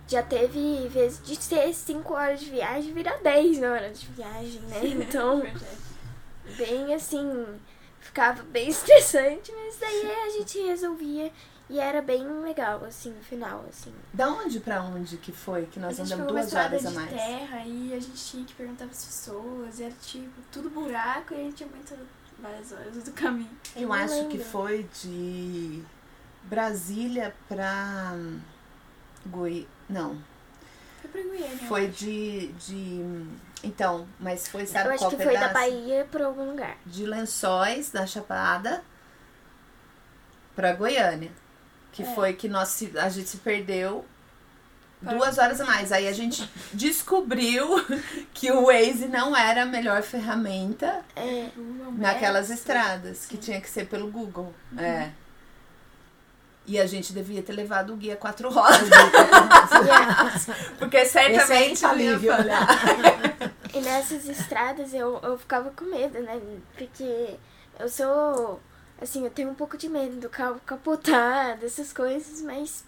Já 0.07 0.23
teve 0.23 0.89
vezes 0.89 1.23
de 1.23 1.37
ser 1.37 1.75
5 1.75 2.15
horas 2.15 2.41
de 2.41 2.49
viagem 2.49 2.95
virar 2.95 3.19
10 3.19 3.63
horas 3.63 4.01
de 4.01 4.07
viagem, 4.07 4.61
né? 4.63 4.81
Então, 4.83 5.43
Verdade. 5.43 5.67
bem 6.57 6.95
assim, 6.95 7.45
ficava 8.01 8.43
bem 8.45 8.69
estressante, 8.71 9.53
mas 9.53 9.77
daí 9.79 10.11
a 10.11 10.31
gente 10.31 10.59
resolvia 10.61 11.33
e 11.71 11.79
era 11.79 12.01
bem 12.01 12.27
legal, 12.41 12.83
assim, 12.85 13.11
no 13.11 13.23
final, 13.23 13.65
assim. 13.69 13.93
Da 14.13 14.29
onde 14.31 14.59
pra 14.59 14.83
onde 14.83 15.19
que 15.19 15.31
foi 15.33 15.67
que 15.67 15.79
nós 15.79 16.01
andamos 16.01 16.27
duas 16.27 16.55
horas 16.55 16.87
a 16.87 16.89
de 16.89 16.95
mais? 16.95 17.11
terra 17.11 17.63
e 17.67 17.93
a 17.93 18.01
gente 18.01 18.25
tinha 18.25 18.45
que 18.45 18.55
perguntar 18.55 18.87
pras 18.87 19.05
pessoas. 19.05 19.79
E 19.79 19.85
era 19.85 19.95
tipo, 20.01 20.41
tudo 20.51 20.71
buraco 20.71 21.35
e 21.35 21.37
a 21.37 21.41
gente 21.45 21.57
tinha 21.57 21.69
muito 21.69 21.95
várias 22.39 22.73
horas 22.73 23.05
do 23.05 23.13
caminho. 23.13 23.51
Eu 23.77 23.89
não 23.89 23.93
acho 23.93 24.15
que 24.29 24.39
lembro. 24.39 24.45
foi 24.45 24.89
de 25.03 25.83
Brasília 26.45 27.35
pra 27.47 28.15
Goi... 29.27 29.69
Não, 29.91 30.17
Foi 31.01 31.11
pra 31.11 31.23
Goiânia. 31.23 31.49
eu 31.63 31.69
foi 31.69 31.87
acho. 31.87 31.93
de, 31.93 32.47
de... 32.53 33.27
Então, 33.63 34.07
mas 34.21 34.47
foi, 34.49 34.67
sabe 34.67 34.89
eu 34.89 34.93
acho 34.93 34.99
qual 35.05 35.11
que 35.11 35.17
foi 35.17 35.27
da 35.35 35.49
pedaço? 35.49 35.55
Bahia 35.55 36.07
pra 36.11 36.27
algum 36.27 36.51
lugar. 36.51 36.77
De 36.87 37.05
Lençóis, 37.07 37.91
da 37.91 38.07
Chapada, 38.07 38.83
pra 40.55 40.73
Goiânia. 40.73 41.31
Que 41.93 42.03
É. 42.03 42.15
foi 42.15 42.33
que 42.35 42.49
nós 42.49 42.83
a 42.97 43.09
gente 43.09 43.29
se 43.29 43.39
perdeu 43.39 44.05
duas 45.01 45.39
horas 45.39 45.61
a 45.61 45.65
mais. 45.65 45.91
Aí 45.93 46.07
a 46.07 46.13
gente 46.13 46.49
descobriu 46.73 47.67
que 48.35 48.51
o 48.53 48.67
Waze 48.67 49.09
não 49.09 49.37
era 49.37 49.63
a 49.63 49.67
melhor 49.67 50.03
ferramenta 50.03 51.03
É, 51.17 51.49
naquelas 51.97 52.49
Maps, 52.49 52.59
estradas, 52.61 53.27
que 53.27 53.37
tinha 53.37 53.61
que 53.61 53.69
ser 53.71 53.87
pelo 53.89 54.11
Google. 54.11 54.55
Uhum. 54.73 54.81
É. 54.81 55.13
E 56.69 56.79
a 56.79 56.87
gente 56.87 57.15
devia 57.15 57.43
ter 57.43 57.55
levado 57.55 57.95
o 57.95 57.97
guia 57.97 58.15
quatro 58.15 58.51
rodas, 58.51 58.79
porque 60.79 60.99
é 60.99 61.05
certamente 61.07 61.83
não 61.83 61.99
ia. 61.99 62.19
E 63.75 63.81
nessas 63.81 64.27
estradas 64.27 64.95
eu, 64.95 65.21
eu 65.23 65.39
ficava 65.39 65.71
com 65.71 65.85
medo, 65.85 66.21
né? 66.21 66.41
Porque 66.77 67.37
eu 67.79 67.89
sou. 67.89 68.61
Assim, 69.01 69.25
eu 69.25 69.31
tenho 69.31 69.51
um 69.51 69.55
pouco 69.55 69.79
de 69.79 69.89
medo 69.89 70.17
do 70.17 70.29
carro 70.29 70.61
capotar, 70.67 71.57
dessas 71.57 71.93
coisas, 71.93 72.43
mas. 72.43 72.85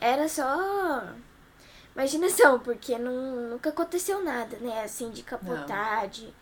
Era 0.00 0.28
só. 0.28 1.04
Imaginação, 1.94 2.58
porque 2.58 2.98
não, 2.98 3.50
nunca 3.50 3.70
aconteceu 3.70 4.22
nada, 4.22 4.56
né? 4.58 4.82
Assim, 4.84 5.10
de 5.10 5.22
capotar, 5.22 6.08
de. 6.08 6.32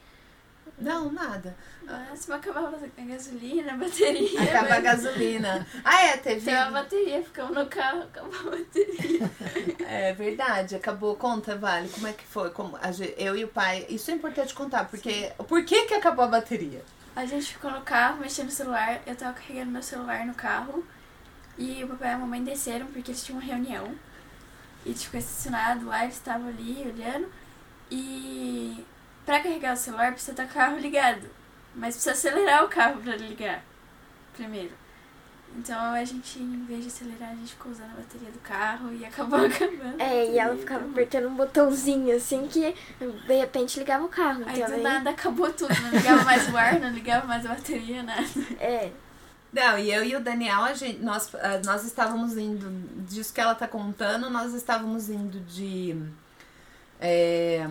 Não, 0.79 1.11
nada. 1.13 1.57
Mas 1.83 2.21
se 2.21 2.33
acabava 2.33 2.77
a 2.99 3.03
gasolina, 3.03 3.73
a 3.73 3.77
bateria. 3.77 4.43
Acaba 4.43 4.67
a 4.67 4.71
mas- 4.71 4.83
gasolina. 4.83 5.67
Ah, 5.85 6.05
é, 6.05 6.17
teve. 6.17 6.41
Tem 6.45 6.55
uma 6.55 6.71
bateria, 6.71 7.23
ficamos 7.23 7.55
no 7.55 7.67
carro, 7.67 8.03
acabou 8.03 8.35
a 8.41 8.57
bateria. 8.57 9.31
É 9.87 10.13
verdade, 10.13 10.77
acabou. 10.77 11.17
Conta, 11.17 11.57
Vale, 11.57 11.89
como 11.89 12.07
é 12.07 12.13
que 12.13 12.25
foi? 12.25 12.51
Como 12.51 12.77
a 12.77 12.91
eu 13.17 13.37
e 13.37 13.45
o 13.45 13.49
pai. 13.49 13.87
Isso 13.89 14.11
é 14.11 14.15
importante 14.15 14.55
contar, 14.55 14.85
porque. 14.89 15.33
Por 15.49 15.65
que, 15.65 15.87
que 15.87 15.95
acabou 15.95 16.25
a 16.25 16.29
bateria? 16.29 16.83
A 17.17 17.27
gente 17.27 17.53
ficou 17.55 17.71
no 17.71 17.81
carro, 17.83 18.21
mexendo 18.21 18.47
no 18.47 18.53
celular. 18.53 19.01
Eu 19.07 19.17
tava 19.17 19.33
carregando 19.35 19.71
meu 19.73 19.83
celular 19.83 20.25
no 20.25 20.35
carro. 20.35 20.85
E 21.59 21.83
o 21.85 21.89
papai 21.89 22.11
e 22.11 22.15
a 22.15 22.19
mamãe 22.19 22.43
desceram 22.43 22.87
porque 22.87 23.11
eles 23.11 23.23
tinham 23.23 23.39
uma 23.41 23.47
reunião. 23.47 23.95
E 24.87 24.91
a 24.91 24.93
gente 24.93 25.05
ficou 25.07 25.21
estacionado 25.21 25.87
lá, 25.87 26.05
eles 26.05 26.15
estavam 26.15 26.49
ali 26.49 26.81
olhando. 26.95 27.29
E 27.91 28.87
pra 29.27 29.41
carregar 29.41 29.75
o 29.75 29.77
celular 29.77 30.13
precisa 30.13 30.33
estar 30.33 30.45
com 30.45 30.51
o 30.51 30.55
carro 30.55 30.79
ligado. 30.79 31.27
Mas 31.75 31.95
precisa 31.95 32.13
acelerar 32.13 32.65
o 32.65 32.69
carro 32.69 33.01
pra 33.01 33.17
ligar 33.17 33.63
primeiro. 34.35 34.73
Então 35.57 35.79
a 35.93 36.05
gente, 36.05 36.39
em 36.39 36.65
vez 36.65 36.83
de 36.83 36.87
acelerar, 36.89 37.31
a 37.31 37.35
gente 37.35 37.53
ficou 37.53 37.73
usando 37.73 37.91
a 37.91 37.97
bateria 37.97 38.31
do 38.31 38.39
carro 38.39 38.93
e 38.93 39.05
acabou 39.05 39.41
acabando. 39.47 40.01
É, 40.01 40.27
e 40.33 40.39
ela 40.39 40.57
ficava 40.57 40.77
acabou. 40.81 40.91
apertando 40.93 41.29
um 41.29 41.35
botãozinho 41.35 42.17
assim 42.17 42.47
que 42.47 42.75
de 43.27 43.35
repente 43.35 43.79
ligava 43.79 44.05
o 44.05 44.09
carro. 44.09 44.45
Aí 44.47 44.57
Então, 44.57 44.69
do 44.71 44.75
aí- 44.77 44.83
nada 44.83 45.11
acabou 45.11 45.53
tudo, 45.53 45.75
não 45.83 45.91
ligava 45.91 46.23
mais 46.25 46.49
o 46.49 46.57
ar, 46.57 46.79
não 46.79 46.91
ligava 46.91 47.27
mais 47.27 47.45
a 47.47 47.49
bateria, 47.51 48.03
nada. 48.03 48.23
É, 48.61 48.91
Não, 49.53 49.77
e 49.77 49.93
eu 49.93 50.05
e 50.05 50.15
o 50.15 50.21
Daniel, 50.21 50.63
a 50.63 50.73
gente, 50.75 51.01
nós, 51.03 51.35
ah, 51.35 51.61
nós 51.65 51.83
estávamos 51.85 52.37
indo, 52.39 52.71
disso 53.09 53.35
que 53.35 53.41
ela 53.41 53.55
tá 53.57 53.67
contando, 53.67 54.31
nós 54.31 54.55
estávamos 54.55 55.11
indo 55.11 55.41
de 55.41 56.01
é, 57.01 57.67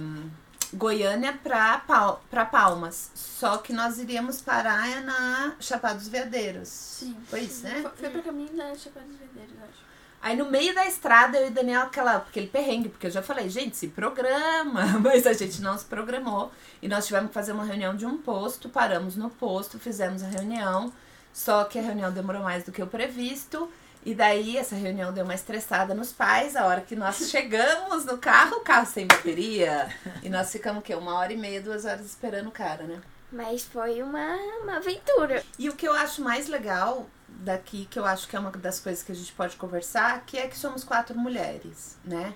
Goiânia 0.73 1.33
pra, 1.33 1.79
Pal, 1.79 2.23
Palmas. 2.51 3.11
Só 3.15 3.57
que 3.57 3.73
nós 3.73 3.97
iríamos 3.97 4.41
parar 4.41 5.01
na 5.01 5.55
Chapada 5.59 5.95
dos 5.95 6.07
Veadeiros. 6.07 6.69
Sim. 6.69 7.17
Foi 7.27 7.41
isso, 7.41 7.63
né? 7.63 7.81
Foi, 7.81 7.91
foi 7.91 8.09
pra 8.09 8.21
caminho 8.21 8.55
da 8.55 8.75
Chapada 8.75 9.05
dos 9.07 9.17
Veadeiros, 9.17 9.55
eu 9.57 9.63
acho. 9.63 9.89
Aí 10.21 10.35
no 10.35 10.51
meio 10.51 10.75
da 10.75 10.85
estrada, 10.85 11.37
eu 11.37 11.47
e 11.47 11.49
o 11.49 11.53
Daniel, 11.53 11.83
aquela, 11.83 12.17
aquele 12.17 12.47
perrengue, 12.47 12.89
porque 12.89 13.07
eu 13.07 13.11
já 13.11 13.21
falei, 13.21 13.49
gente, 13.49 13.77
se 13.77 13.87
programa, 13.87 14.85
mas 14.99 15.25
a 15.25 15.33
gente 15.33 15.61
não 15.61 15.77
se 15.77 15.85
programou. 15.85 16.51
E 16.81 16.87
nós 16.87 17.07
tivemos 17.07 17.29
que 17.29 17.33
fazer 17.33 17.53
uma 17.53 17.63
reunião 17.63 17.95
de 17.95 18.05
um 18.05 18.17
posto, 18.17 18.67
paramos 18.67 19.15
no 19.15 19.29
posto, 19.29 19.79
fizemos 19.79 20.21
a 20.21 20.27
reunião, 20.27 20.91
só 21.31 21.63
que 21.63 21.79
a 21.79 21.81
reunião 21.81 22.11
demorou 22.11 22.43
mais 22.43 22.65
do 22.65 22.71
que 22.71 22.83
o 22.83 22.87
previsto. 22.87 23.69
E 24.05 24.15
daí 24.15 24.57
essa 24.57 24.75
reunião 24.75 25.13
deu 25.13 25.25
uma 25.25 25.35
estressada 25.35 25.93
nos 25.93 26.11
pais, 26.11 26.55
a 26.55 26.65
hora 26.65 26.81
que 26.81 26.95
nós 26.95 27.17
chegamos 27.29 28.05
no 28.05 28.17
carro, 28.17 28.57
o 28.57 28.61
carro 28.61 28.85
sem 28.85 29.05
bateria. 29.05 29.89
E 30.23 30.29
nós 30.29 30.51
ficamos 30.51 30.79
o 30.79 30.83
quê? 30.83 30.95
Uma 30.95 31.15
hora 31.15 31.33
e 31.33 31.37
meia, 31.37 31.61
duas 31.61 31.85
horas 31.85 32.05
esperando 32.05 32.47
o 32.47 32.51
cara, 32.51 32.83
né? 32.83 33.01
mas 33.31 33.63
foi 33.63 34.01
uma, 34.01 34.35
uma 34.63 34.77
aventura. 34.77 35.43
E 35.57 35.69
o 35.69 35.75
que 35.75 35.87
eu 35.87 35.93
acho 35.93 36.21
mais 36.21 36.47
legal 36.47 37.07
daqui, 37.27 37.87
que 37.89 37.97
eu 37.97 38.05
acho 38.05 38.27
que 38.27 38.35
é 38.35 38.39
uma 38.39 38.51
das 38.51 38.79
coisas 38.79 39.03
que 39.03 39.11
a 39.11 39.15
gente 39.15 39.31
pode 39.33 39.55
conversar, 39.55 40.23
que 40.25 40.37
é 40.37 40.47
que 40.47 40.57
somos 40.57 40.83
quatro 40.83 41.17
mulheres, 41.17 41.97
né? 42.03 42.33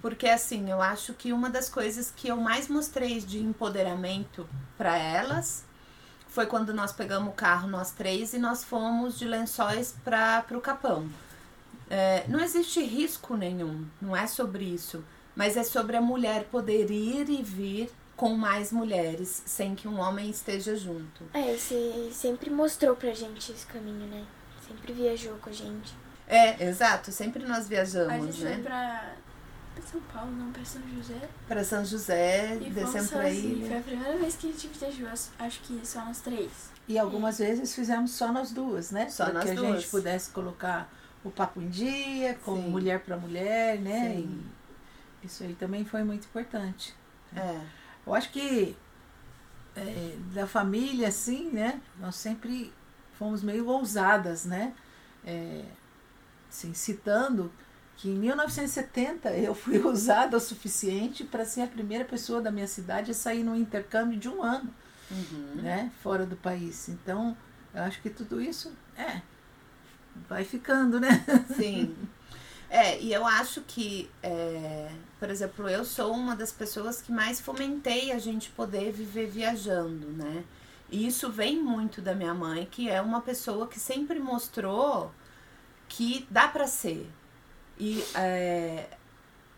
Porque 0.00 0.28
assim, 0.28 0.70
eu 0.70 0.80
acho 0.80 1.12
que 1.14 1.32
uma 1.32 1.50
das 1.50 1.68
coisas 1.68 2.12
que 2.14 2.28
eu 2.28 2.36
mais 2.36 2.68
mostrei 2.68 3.20
de 3.20 3.38
empoderamento 3.38 4.48
para 4.78 4.96
elas 4.96 5.64
foi 6.36 6.44
quando 6.44 6.74
nós 6.74 6.92
pegamos 6.92 7.30
o 7.30 7.32
carro, 7.32 7.66
nós 7.66 7.92
três, 7.92 8.34
e 8.34 8.38
nós 8.38 8.62
fomos 8.62 9.18
de 9.18 9.24
lençóis 9.24 9.96
para 10.04 10.44
o 10.50 10.60
Capão. 10.60 11.08
É, 11.88 12.24
não 12.28 12.38
existe 12.40 12.78
risco 12.82 13.38
nenhum, 13.38 13.86
não 14.02 14.14
é 14.14 14.26
sobre 14.26 14.62
isso, 14.62 15.02
mas 15.34 15.56
é 15.56 15.62
sobre 15.62 15.96
a 15.96 16.00
mulher 16.02 16.44
poder 16.50 16.90
ir 16.90 17.30
e 17.30 17.42
vir 17.42 17.90
com 18.14 18.34
mais 18.34 18.70
mulheres 18.70 19.44
sem 19.46 19.74
que 19.74 19.88
um 19.88 19.98
homem 19.98 20.28
esteja 20.28 20.76
junto. 20.76 21.24
É, 21.32 21.54
você 21.56 22.10
sempre 22.12 22.50
mostrou 22.50 22.94
pra 22.94 23.14
gente 23.14 23.50
esse 23.50 23.64
caminho, 23.64 24.06
né? 24.06 24.26
Sempre 24.68 24.92
viajou 24.92 25.36
com 25.36 25.48
a 25.48 25.52
gente. 25.54 25.94
É, 26.28 26.62
exato. 26.68 27.12
Sempre 27.12 27.46
nós 27.46 27.64
A 27.64 27.68
viajamos, 27.68 28.26
gente 28.26 28.44
né? 28.44 28.52
foi 28.54 28.62
pra, 28.62 29.14
pra 29.76 29.84
São 29.86 30.00
Paulo, 30.12 30.30
não, 30.32 30.50
pra 30.52 30.64
São 30.64 30.82
José. 30.96 31.28
Pra 31.46 31.62
São 31.64 31.84
José, 31.84 32.56
E 32.56 32.70
descemos 32.70 33.10
por 33.10 33.22
sozinhos. 33.22 33.62
aí. 33.62 33.68
Foi 33.68 33.78
a 33.78 33.82
primeira 33.82 34.18
vez 34.18 34.36
que 34.36 34.48
a 34.48 34.52
gente 34.52 34.68
viajou, 34.68 35.08
acho 35.38 35.60
que 35.60 35.80
só 35.86 36.04
nós 36.04 36.20
três. 36.20 36.70
E 36.88 36.98
algumas 36.98 37.38
vezes 37.38 37.74
fizemos 37.74 38.12
só 38.12 38.32
nós 38.32 38.50
duas, 38.52 38.90
né? 38.90 39.08
Só 39.08 39.26
para 39.30 39.42
que 39.42 39.50
a 39.50 39.54
duas. 39.54 39.80
gente 39.80 39.90
pudesse 39.90 40.30
colocar 40.30 40.90
o 41.24 41.30
papo 41.30 41.60
em 41.60 41.68
dia, 41.68 42.38
como 42.44 42.62
Sim. 42.62 42.68
mulher 42.70 43.00
para 43.00 43.16
mulher, 43.16 43.78
né? 43.80 44.14
Sim. 44.16 44.44
E 45.22 45.26
isso 45.26 45.42
aí 45.42 45.54
também 45.54 45.84
foi 45.84 46.02
muito 46.04 46.24
importante. 46.26 46.94
É. 47.36 47.60
Eu 48.06 48.14
acho 48.14 48.30
que 48.30 48.76
é, 49.74 50.16
da 50.32 50.46
família, 50.46 51.08
assim, 51.08 51.50
né? 51.50 51.80
Nós 51.98 52.14
sempre 52.16 52.72
fomos 53.18 53.42
meio 53.42 53.66
ousadas, 53.66 54.44
né? 54.44 54.72
É, 55.24 55.64
assim, 56.48 56.72
citando 56.72 57.50
que 57.96 58.08
em 58.10 58.14
1970 58.14 59.30
eu 59.36 59.54
fui 59.54 59.78
ousada 59.84 60.36
o 60.36 60.40
suficiente 60.40 61.24
para 61.24 61.44
ser 61.44 61.62
a 61.62 61.66
primeira 61.66 62.04
pessoa 62.04 62.40
da 62.40 62.50
minha 62.50 62.66
cidade 62.66 63.10
a 63.10 63.14
sair 63.14 63.42
num 63.42 63.56
intercâmbio 63.56 64.18
de 64.18 64.28
um 64.28 64.42
ano, 64.42 64.72
Uhum. 65.10 65.62
né? 65.62 65.92
Fora 66.02 66.26
do 66.26 66.34
país. 66.36 66.88
Então, 66.88 67.36
eu 67.72 67.82
acho 67.84 68.02
que 68.02 68.10
tudo 68.10 68.40
isso 68.40 68.72
é 68.96 69.22
vai 70.28 70.44
ficando, 70.44 70.98
né? 70.98 71.24
Sim. 71.56 71.94
É, 72.68 73.00
e 73.00 73.12
eu 73.12 73.24
acho 73.24 73.60
que, 73.62 74.10
é, 74.22 74.90
por 75.20 75.30
exemplo, 75.30 75.68
eu 75.68 75.84
sou 75.84 76.12
uma 76.12 76.34
das 76.34 76.50
pessoas 76.52 77.00
que 77.00 77.12
mais 77.12 77.40
fomentei 77.40 78.10
a 78.10 78.18
gente 78.18 78.50
poder 78.50 78.90
viver 78.92 79.28
viajando, 79.28 80.08
né? 80.08 80.42
E 80.90 81.06
isso 81.06 81.30
vem 81.30 81.62
muito 81.62 82.00
da 82.00 82.14
minha 82.14 82.34
mãe, 82.34 82.66
que 82.70 82.88
é 82.88 83.00
uma 83.00 83.20
pessoa 83.20 83.68
que 83.68 83.78
sempre 83.78 84.18
mostrou 84.18 85.12
que 85.88 86.26
dá 86.30 86.48
para 86.48 86.66
ser. 86.66 87.08
E 87.78 88.02
é, 88.14 88.86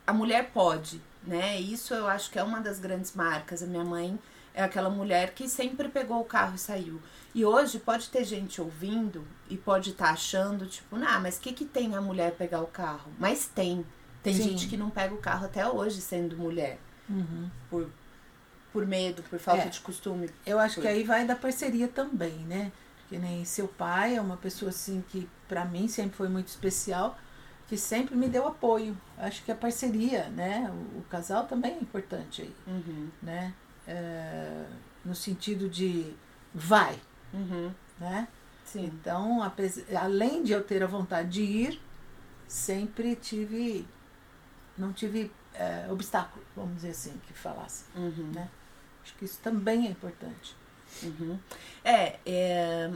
a 0.06 0.12
mulher 0.12 0.50
pode, 0.52 1.00
né? 1.25 1.60
Isso 1.60 1.94
eu 1.94 2.06
acho 2.06 2.30
que 2.30 2.38
é 2.38 2.42
uma 2.42 2.60
das 2.60 2.78
grandes 2.78 3.14
marcas. 3.14 3.62
A 3.62 3.66
minha 3.66 3.84
mãe 3.84 4.18
é 4.54 4.62
aquela 4.62 4.90
mulher 4.90 5.34
que 5.34 5.48
sempre 5.48 5.88
pegou 5.88 6.20
o 6.20 6.25
carro 6.25 6.56
e 6.56 6.58
saiu. 6.58 7.00
E 7.34 7.44
hoje 7.44 7.78
pode 7.78 8.08
ter 8.08 8.25
gente 8.25 8.60
ouvindo 8.60 9.25
e 9.48 9.56
pode 9.56 9.90
estar 9.90 10.06
tá 10.06 10.12
achando, 10.12 10.66
tipo, 10.66 10.96
ah, 10.96 11.20
mas 11.20 11.37
o 11.37 11.40
que, 11.40 11.52
que 11.52 11.64
tem 11.64 11.94
a 11.94 12.00
mulher 12.00 12.32
pegar 12.32 12.60
o 12.60 12.66
carro? 12.66 13.12
Mas 13.18 13.46
tem. 13.46 13.87
Tem 14.22 14.34
Sim. 14.34 14.42
gente 14.42 14.66
que 14.66 14.76
não 14.76 14.90
pega 14.90 15.14
o 15.14 15.18
carro 15.18 15.44
até 15.44 15.66
hoje 15.68 16.00
sendo 16.00 16.37
mulher. 16.37 16.78
Uhum. 17.08 17.48
Por, 17.70 17.88
por 18.72 18.87
medo, 18.87 19.22
por 19.22 19.38
falta 19.38 19.62
é, 19.62 19.68
de 19.68 19.80
costume. 19.80 20.28
Eu 20.44 20.58
acho 20.58 20.76
por... 20.76 20.82
que 20.82 20.88
aí 20.88 21.04
vai 21.04 21.25
da 21.25 21.37
parceria 21.37 21.87
também, 21.87 22.34
né? 22.40 22.72
Que 23.08 23.16
nem 23.16 23.44
seu 23.44 23.68
pai 23.68 24.16
é 24.16 24.20
uma 24.20 24.37
pessoa 24.37 24.70
assim 24.70 25.02
que 25.08 25.28
para 25.46 25.64
mim 25.64 25.88
sempre 25.88 26.16
foi 26.16 26.28
muito 26.28 26.48
especial, 26.48 27.16
que 27.68 27.76
sempre 27.76 28.16
me 28.16 28.28
deu 28.28 28.46
apoio. 28.48 28.96
Acho 29.16 29.44
que 29.44 29.52
a 29.52 29.54
parceria, 29.54 30.28
né? 30.30 30.70
O, 30.70 30.98
o 30.98 31.02
casal 31.10 31.46
também 31.46 31.75
é 31.75 31.78
importante 31.78 32.42
aí, 32.42 32.54
uhum. 32.66 33.08
né? 33.22 33.54
É, 33.87 34.64
no 35.04 35.14
sentido 35.14 35.68
de 35.68 36.12
vai, 36.52 36.98
Uhum. 37.32 37.72
Né? 37.98 38.28
Sim. 38.64 38.84
Então, 38.84 39.40
além 39.96 40.42
de 40.42 40.52
eu 40.52 40.62
ter 40.62 40.82
a 40.82 40.87
vontade 40.87 41.28
de 41.30 41.42
ir, 41.42 41.80
sempre 42.46 43.16
tive. 43.16 43.87
Não 44.76 44.92
tive 44.92 45.30
é, 45.54 45.87
obstáculo, 45.90 46.44
vamos 46.54 46.76
dizer 46.76 46.90
assim, 46.90 47.20
que 47.26 47.32
falasse. 47.32 47.84
Uhum. 47.96 48.30
Né? 48.34 48.48
Acho 49.02 49.14
que 49.14 49.25
isso 49.25 49.40
também 49.42 49.87
é 49.87 49.90
importante. 49.90 50.56
Uhum. 51.02 51.38
É, 51.84 52.18
é, 52.25 52.90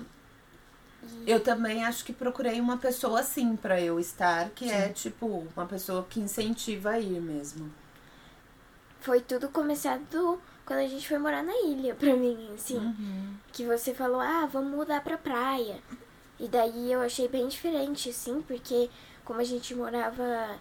eu 1.27 1.41
também 1.41 1.85
acho 1.85 2.05
que 2.05 2.13
procurei 2.13 2.61
uma 2.61 2.79
pessoa 2.79 3.21
assim 3.21 3.57
para 3.57 3.81
eu 3.81 3.99
estar, 3.99 4.51
que 4.51 4.65
é, 4.65 4.69
Sim. 4.69 4.75
é 4.75 4.89
tipo 4.89 5.47
uma 5.57 5.67
pessoa 5.67 6.07
que 6.09 6.21
incentiva 6.21 6.91
a 6.91 7.01
ir 7.01 7.21
mesmo. 7.21 7.73
Foi 9.01 9.21
tudo 9.21 9.49
começado 9.49 10.41
quando 10.65 10.79
a 10.79 10.87
gente 10.87 11.09
foi 11.09 11.19
morar 11.19 11.43
na 11.43 11.55
ilha, 11.67 11.95
pra 11.95 12.15
mim, 12.15 12.51
assim. 12.55 12.79
Uhum. 12.79 13.35
Que 13.53 13.65
você 13.65 13.93
falou, 13.93 14.21
ah, 14.21 14.47
vamos 14.47 14.73
mudar 14.73 15.03
pra 15.03 15.19
praia. 15.19 15.79
E 16.39 16.49
daí 16.49 16.93
eu 16.93 17.01
achei 17.01 17.29
bem 17.29 17.49
diferente, 17.49 18.11
assim, 18.11 18.43
porque 18.43 18.89
como 19.25 19.41
a 19.41 19.45
gente 19.45 19.75
morava 19.75 20.59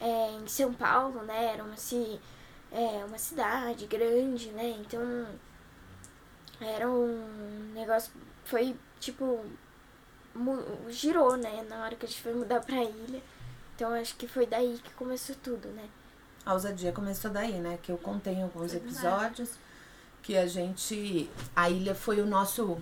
é, 0.00 0.30
em 0.32 0.46
São 0.46 0.72
Paulo, 0.72 1.22
né, 1.22 1.52
era 1.54 1.64
uma, 1.64 1.76
ci, 1.76 2.20
é, 2.70 3.04
uma 3.04 3.18
cidade 3.18 3.86
grande, 3.86 4.50
né, 4.50 4.76
então 4.80 5.26
era 6.60 6.88
um 6.88 7.72
negócio, 7.74 8.12
foi 8.44 8.76
tipo, 9.00 9.44
girou, 10.88 11.36
né, 11.36 11.64
na 11.68 11.84
hora 11.84 11.96
que 11.96 12.06
a 12.06 12.08
gente 12.08 12.20
foi 12.20 12.34
mudar 12.34 12.60
pra 12.60 12.82
ilha. 12.82 13.22
Então 13.74 13.92
acho 13.92 14.14
que 14.16 14.28
foi 14.28 14.46
daí 14.46 14.80
que 14.82 14.90
começou 14.94 15.34
tudo, 15.42 15.68
né. 15.68 15.88
A 16.46 16.52
ousadia 16.52 16.92
começou 16.92 17.30
daí, 17.30 17.54
né? 17.54 17.78
Que 17.82 17.90
eu 17.90 17.96
contei 17.96 18.34
em 18.34 18.42
alguns 18.42 18.74
episódios 18.74 19.50
que 20.22 20.36
a 20.36 20.46
gente. 20.46 21.30
A 21.56 21.70
ilha 21.70 21.94
foi 21.94 22.20
o 22.20 22.26
nosso. 22.26 22.78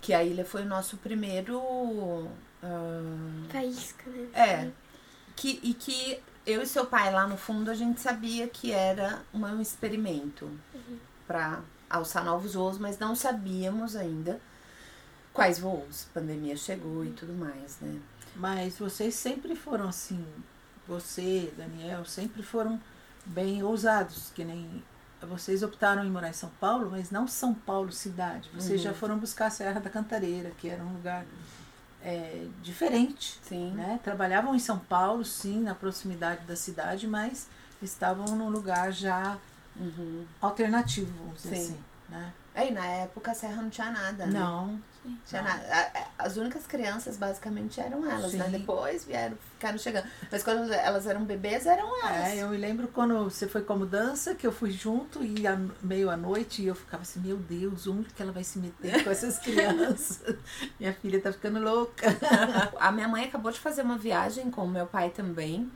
Que 0.00 0.14
a 0.14 0.24
ilha 0.24 0.44
foi 0.44 0.62
o 0.62 0.66
nosso 0.66 0.96
primeiro. 0.96 1.58
Uh, 1.58 3.48
Faísca, 3.50 4.08
né? 4.08 4.28
É. 4.32 4.70
Que, 5.36 5.60
e 5.62 5.74
que 5.74 6.20
eu 6.46 6.62
e 6.62 6.66
seu 6.66 6.86
pai 6.86 7.12
lá 7.12 7.26
no 7.26 7.36
fundo 7.36 7.70
a 7.70 7.74
gente 7.74 8.00
sabia 8.00 8.48
que 8.48 8.72
era 8.72 9.22
um 9.32 9.60
experimento 9.60 10.46
uhum. 10.74 10.98
para 11.26 11.60
alçar 11.88 12.24
novos 12.24 12.54
voos, 12.54 12.78
mas 12.78 12.98
não 12.98 13.14
sabíamos 13.14 13.96
ainda 13.96 14.40
quais 15.32 15.58
voos. 15.58 16.06
Pandemia 16.14 16.56
chegou 16.56 17.04
e 17.04 17.10
tudo 17.10 17.32
mais, 17.32 17.78
né? 17.80 18.00
Mas 18.36 18.78
vocês 18.78 19.14
sempre 19.14 19.54
foram 19.54 19.88
assim, 19.88 20.24
você, 20.86 21.52
Daniel, 21.56 22.04
sempre 22.04 22.42
foram 22.42 22.80
bem 23.26 23.62
ousados, 23.62 24.30
que 24.34 24.44
nem 24.44 24.82
vocês 25.22 25.62
optaram 25.62 26.04
em 26.04 26.10
morar 26.10 26.30
em 26.30 26.34
São 26.34 26.50
Paulo, 26.60 26.90
mas 26.90 27.10
não 27.10 27.26
São 27.26 27.52
Paulo 27.52 27.92
cidade. 27.92 28.48
Vocês 28.54 28.80
uhum. 28.80 28.84
já 28.84 28.94
foram 28.94 29.18
buscar 29.18 29.46
a 29.46 29.50
Serra 29.50 29.80
da 29.80 29.90
Cantareira, 29.90 30.50
que 30.58 30.68
era 30.68 30.82
um 30.82 30.94
lugar 30.94 31.26
é, 32.02 32.46
diferente. 32.62 33.38
Sim. 33.42 33.72
Né? 33.72 34.00
Trabalhavam 34.02 34.54
em 34.54 34.58
São 34.58 34.78
Paulo, 34.78 35.24
sim, 35.24 35.60
na 35.60 35.74
proximidade 35.74 36.46
da 36.46 36.56
cidade, 36.56 37.06
mas 37.06 37.48
estavam 37.82 38.36
num 38.36 38.48
lugar 38.48 38.92
já 38.92 39.36
uhum. 39.76 40.24
alternativo, 40.40 41.12
vamos 41.18 41.42
dizer 41.42 41.56
sim. 41.56 41.62
assim. 41.62 41.80
Né? 42.08 42.32
E 42.54 42.70
na 42.70 42.84
época 42.84 43.30
a 43.30 43.34
Serra 43.34 43.62
não 43.62 43.70
tinha 43.70 43.90
nada. 43.90 44.26
Né? 44.26 44.38
Não. 44.38 44.80
Tinha 45.26 45.40
nada. 45.40 45.62
As 46.18 46.36
únicas 46.36 46.66
crianças 46.66 47.16
basicamente 47.16 47.80
eram 47.80 48.04
elas, 48.04 48.34
né? 48.34 48.44
Sim. 48.44 48.50
né? 48.50 48.58
Depois 48.58 49.04
vieram, 49.04 49.36
ficaram 49.52 49.78
chegando. 49.78 50.06
Mas 50.30 50.42
quando 50.42 50.70
elas 50.72 51.06
eram 51.06 51.24
bebês, 51.24 51.64
eram 51.64 51.86
elas. 52.04 52.28
É, 52.28 52.42
eu 52.42 52.48
me 52.48 52.56
lembro 52.56 52.88
quando 52.88 53.24
você 53.24 53.48
foi 53.48 53.62
como 53.62 53.86
dança, 53.86 54.34
que 54.34 54.46
eu 54.46 54.52
fui 54.52 54.70
junto 54.70 55.24
e 55.24 55.46
à 55.46 55.56
noite 56.16 56.62
e 56.62 56.66
eu 56.66 56.74
ficava 56.74 57.02
assim, 57.02 57.20
meu 57.20 57.36
Deus, 57.36 57.86
onde 57.86 58.10
que 58.10 58.22
ela 58.22 58.32
vai 58.32 58.44
se 58.44 58.58
meter 58.58 59.02
com 59.04 59.10
essas 59.10 59.38
crianças? 59.40 60.20
minha 60.78 60.92
filha 60.92 61.20
tá 61.20 61.32
ficando 61.32 61.60
louca. 61.60 62.06
a 62.78 62.92
minha 62.92 63.08
mãe 63.08 63.24
acabou 63.24 63.50
de 63.50 63.60
fazer 63.60 63.82
uma 63.82 63.96
viagem 63.96 64.50
com 64.50 64.64
o 64.64 64.68
meu 64.68 64.86
pai 64.86 65.10
também. 65.10 65.70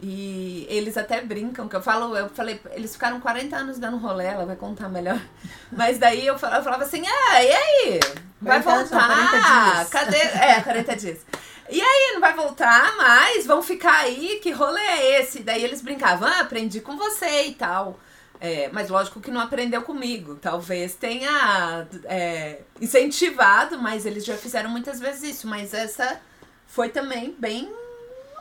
E 0.00 0.66
eles 0.68 0.96
até 0.96 1.22
brincam, 1.22 1.68
que 1.68 1.74
eu 1.74 1.82
falo, 1.82 2.14
eu 2.16 2.28
falei, 2.28 2.60
eles 2.72 2.92
ficaram 2.92 3.18
40 3.18 3.56
anos 3.56 3.78
dando 3.78 3.96
rolê, 3.96 4.26
ela 4.26 4.44
vai 4.44 4.56
contar 4.56 4.88
melhor. 4.88 5.20
Mas 5.72 5.98
daí 5.98 6.26
eu 6.26 6.38
falava, 6.38 6.60
eu 6.60 6.64
falava 6.64 6.84
assim, 6.84 7.02
ah, 7.06 7.42
e 7.42 7.52
aí? 7.52 8.00
Vai 8.40 8.60
voltar? 8.60 9.88
Cadê? 9.88 10.18
É, 10.18 10.60
40 10.60 10.96
dias. 10.96 11.20
E 11.68 11.80
aí, 11.80 12.12
não 12.12 12.20
vai 12.20 12.34
voltar 12.34 12.94
mais? 12.96 13.46
Vão 13.46 13.62
ficar 13.62 14.00
aí? 14.00 14.38
Que 14.42 14.50
rolê 14.52 14.80
é 14.80 15.20
esse? 15.20 15.42
Daí 15.42 15.64
eles 15.64 15.80
brincavam, 15.80 16.28
ah, 16.28 16.40
aprendi 16.40 16.80
com 16.80 16.96
você 16.96 17.46
e 17.46 17.54
tal. 17.54 17.98
É, 18.38 18.68
mas 18.72 18.90
lógico 18.90 19.20
que 19.20 19.30
não 19.30 19.40
aprendeu 19.40 19.82
comigo. 19.82 20.36
Talvez 20.36 20.94
tenha 20.94 21.86
é, 22.04 22.60
incentivado, 22.80 23.78
mas 23.78 24.04
eles 24.04 24.24
já 24.24 24.36
fizeram 24.36 24.70
muitas 24.70 25.00
vezes 25.00 25.36
isso. 25.36 25.48
Mas 25.48 25.72
essa 25.72 26.20
foi 26.66 26.90
também 26.90 27.34
bem 27.38 27.72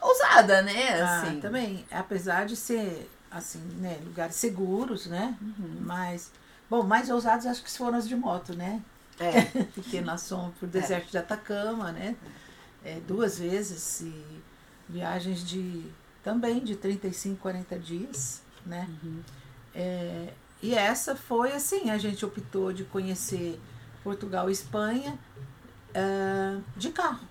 ousada, 0.06 0.62
né? 0.62 1.02
Ah, 1.02 1.22
assim. 1.22 1.38
Ah, 1.38 1.41
também, 1.41 1.86
apesar 1.91 2.46
de 2.46 2.56
ser, 2.56 3.10
assim, 3.30 3.60
né, 3.80 4.00
lugares 4.04 4.36
seguros, 4.36 5.08
né? 5.08 5.36
Uhum. 5.41 5.78
Mas, 5.82 6.32
bom, 6.70 6.84
mais 6.84 7.10
ousados 7.10 7.46
acho 7.46 7.63
que 7.63 7.72
foram 7.72 7.98
as 7.98 8.08
de 8.08 8.15
moto, 8.15 8.56
né? 8.56 8.82
É. 9.20 9.41
Porque 9.76 10.02
nós 10.02 10.28
fomos 10.28 10.56
pro 10.58 10.68
deserto 10.68 11.08
é. 11.08 11.12
de 11.12 11.18
Atacama, 11.18 11.91
né? 11.91 12.15
É, 12.84 13.00
duas 13.08 13.39
vezes 13.39 14.02
e 14.02 14.41
viagens 14.88 15.44
de 15.44 15.91
também 16.24 16.63
de 16.63 16.76
35, 16.76 17.39
40 17.39 17.80
dias, 17.80 18.41
né? 18.65 18.88
Uhum. 19.04 19.22
É, 19.74 20.34
e 20.62 20.74
essa 20.74 21.15
foi 21.15 21.52
assim, 21.54 21.89
a 21.91 21.98
gente 21.98 22.26
optou 22.26 22.74
de 22.74 22.84
conhecer 22.86 23.60
Portugal 24.04 24.50
e 24.50 24.54
Espanha 24.54 25.18
uh, 25.91 26.63
de 26.76 26.89
carro. 26.89 27.28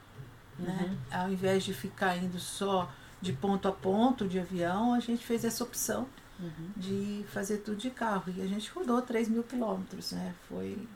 Né? 0.59 0.79
Uhum. 1.13 1.19
Ao 1.19 1.31
invés 1.31 1.65
de 1.65 1.75
ficar 1.75 2.17
indo 2.17 2.39
só 2.39 2.91
de 3.21 3.33
ponto 3.33 3.67
a 3.67 3.73
ponto 3.73 4.29
de 4.29 4.39
avião, 4.39 4.95
a 4.95 5.01
gente 5.01 5.25
fez 5.25 5.45
essa 5.45 5.65
opção 5.65 6.07
uhum. 6.39 6.71
de 6.77 7.25
fazer 7.33 7.59
tudo 7.59 7.77
de 7.77 7.91
carro. 7.91 8.25
E 8.37 8.43
a 8.43 8.47
gente 8.47 8.71
rodou 8.71 9.01
3 9.03 9.29
mil 9.29 9.43
quilômetros, 9.43 10.13
né? 10.13 10.35
Foi 10.49 10.87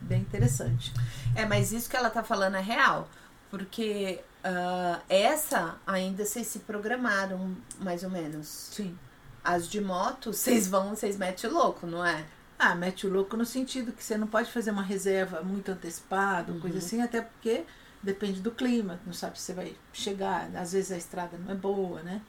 bem 0.00 0.20
interessante. 0.20 0.92
É, 1.34 1.44
mas 1.44 1.72
isso 1.72 1.88
que 1.88 1.96
ela 1.96 2.10
tá 2.10 2.22
falando 2.22 2.56
é 2.56 2.60
real. 2.60 3.08
Porque 3.50 4.20
uh, 4.44 5.02
essa 5.08 5.76
ainda 5.86 6.24
vocês 6.24 6.46
se 6.46 6.60
programaram, 6.60 7.54
mais 7.80 8.02
ou 8.02 8.10
menos. 8.10 8.46
Sim. 8.46 8.98
As 9.44 9.68
de 9.68 9.80
moto, 9.80 10.32
vocês 10.32 10.68
vão, 10.68 10.90
vocês 10.90 11.16
metem 11.16 11.50
louco, 11.50 11.86
não 11.86 12.04
é? 12.04 12.24
Ah, 12.58 12.76
mete 12.76 13.08
o 13.08 13.12
louco 13.12 13.36
no 13.36 13.44
sentido 13.44 13.92
que 13.92 14.04
você 14.04 14.16
não 14.16 14.28
pode 14.28 14.50
fazer 14.52 14.70
uma 14.70 14.82
reserva 14.82 15.42
muito 15.42 15.72
antecipada, 15.72 16.52
uhum. 16.52 16.60
coisa 16.60 16.78
assim, 16.78 17.02
até 17.02 17.20
porque 17.20 17.64
depende 18.02 18.40
do 18.40 18.50
clima, 18.50 18.98
não 19.06 19.12
sabe 19.12 19.38
se 19.38 19.46
você 19.46 19.54
vai 19.54 19.76
chegar, 19.92 20.50
às 20.56 20.72
vezes 20.72 20.92
a 20.92 20.96
estrada 20.96 21.38
não 21.38 21.52
é 21.52 21.54
boa, 21.54 22.02
né? 22.02 22.20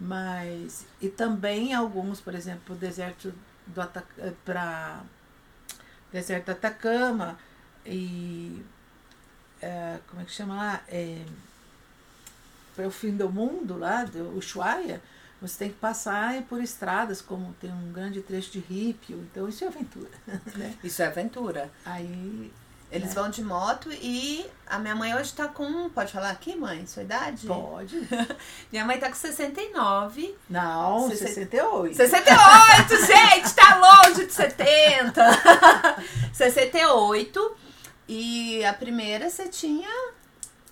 Mas 0.00 0.86
e 1.00 1.08
também 1.08 1.74
alguns, 1.74 2.20
por 2.20 2.34
exemplo, 2.34 2.74
o 2.74 2.78
deserto 2.78 3.34
do 3.66 3.82
para 4.44 5.02
deserto 6.12 6.46
do 6.46 6.52
Atacama 6.52 7.38
e 7.84 8.64
é, 9.60 9.98
como 10.08 10.22
é 10.22 10.24
que 10.24 10.32
chama 10.32 10.56
lá? 10.56 10.82
É, 10.88 11.24
para 12.76 12.86
o 12.86 12.90
fim 12.90 13.16
do 13.16 13.28
mundo 13.28 13.76
lá, 13.76 14.04
do 14.04 14.36
Ushuaia, 14.36 15.02
você 15.40 15.58
tem 15.58 15.70
que 15.70 15.78
passar 15.78 16.42
por 16.42 16.62
estradas, 16.62 17.20
como 17.20 17.52
tem 17.54 17.72
um 17.72 17.92
grande 17.92 18.20
trecho 18.20 18.52
de 18.52 18.60
rípio, 18.60 19.18
então 19.30 19.48
isso 19.48 19.64
é 19.64 19.68
aventura. 19.68 20.10
Né? 20.56 20.76
Isso 20.82 21.02
é 21.02 21.06
aventura. 21.06 21.70
Aí 21.84 22.52
Eles 22.90 23.10
É. 23.10 23.14
vão 23.14 23.28
de 23.28 23.42
moto 23.44 23.90
e 23.92 24.46
a 24.66 24.78
minha 24.78 24.94
mãe 24.94 25.14
hoje 25.14 25.32
tá 25.34 25.46
com. 25.46 25.90
Pode 25.90 26.10
falar 26.12 26.30
aqui, 26.30 26.56
mãe? 26.56 26.86
Sua 26.86 27.02
idade? 27.02 27.46
Pode. 27.46 27.96
Minha 28.72 28.84
mãe 28.86 28.98
tá 28.98 29.08
com 29.10 29.14
69. 29.14 30.34
Não, 30.48 31.08
Sessenta- 31.10 31.28
68. 31.34 31.94
68, 31.96 32.96
gente! 33.06 33.54
Tá 33.54 33.76
longe 33.76 34.24
de 34.26 34.32
70. 34.32 35.22
68. 36.32 37.56
E 38.10 38.64
a 38.64 38.72
primeira 38.72 39.28
você 39.28 39.48
tinha 39.48 39.86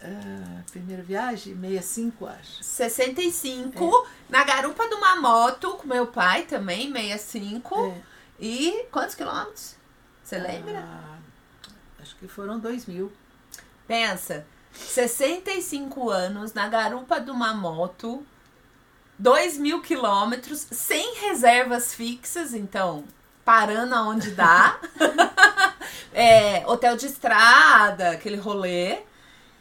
Ah, 0.02 0.62
primeira 0.70 1.02
viagem, 1.02 1.55
65, 1.55 2.26
acho. 2.26 2.64
65. 2.64 4.07
Na 4.31 4.42
garupa 4.42 4.88
de 4.88 4.94
uma 4.94 5.16
moto 5.20 5.72
com 5.72 5.87
meu 5.87 6.07
pai 6.07 6.44
também, 6.44 6.90
65. 6.90 7.74
É. 7.94 8.00
E 8.40 8.87
quantos 8.90 9.14
quilômetros? 9.14 9.76
Você 10.24 10.38
lembra? 10.38 10.79
Ah, 10.79 11.18
acho 12.07 12.16
que 12.16 12.29
foram 12.29 12.59
2 12.59 12.87
mil. 12.87 13.12
Pensa, 13.87 14.47
65 14.73 16.09
anos 16.11 16.53
na 16.55 16.69
garupa 16.69 17.21
de 17.21 17.31
uma 17.31 17.53
moto, 17.55 18.25
2 19.19 19.59
mil 19.59 19.81
quilômetros, 19.83 20.66
sem 20.71 21.16
reservas 21.21 21.95
fixas, 21.95 22.55
então, 22.55 23.05
parando 23.45 23.95
aonde 23.95 24.31
dá. 24.31 24.79
É, 26.19 26.64
hotel 26.66 26.97
de 26.97 27.05
estrada, 27.05 28.12
aquele 28.12 28.37
rolê. 28.37 29.01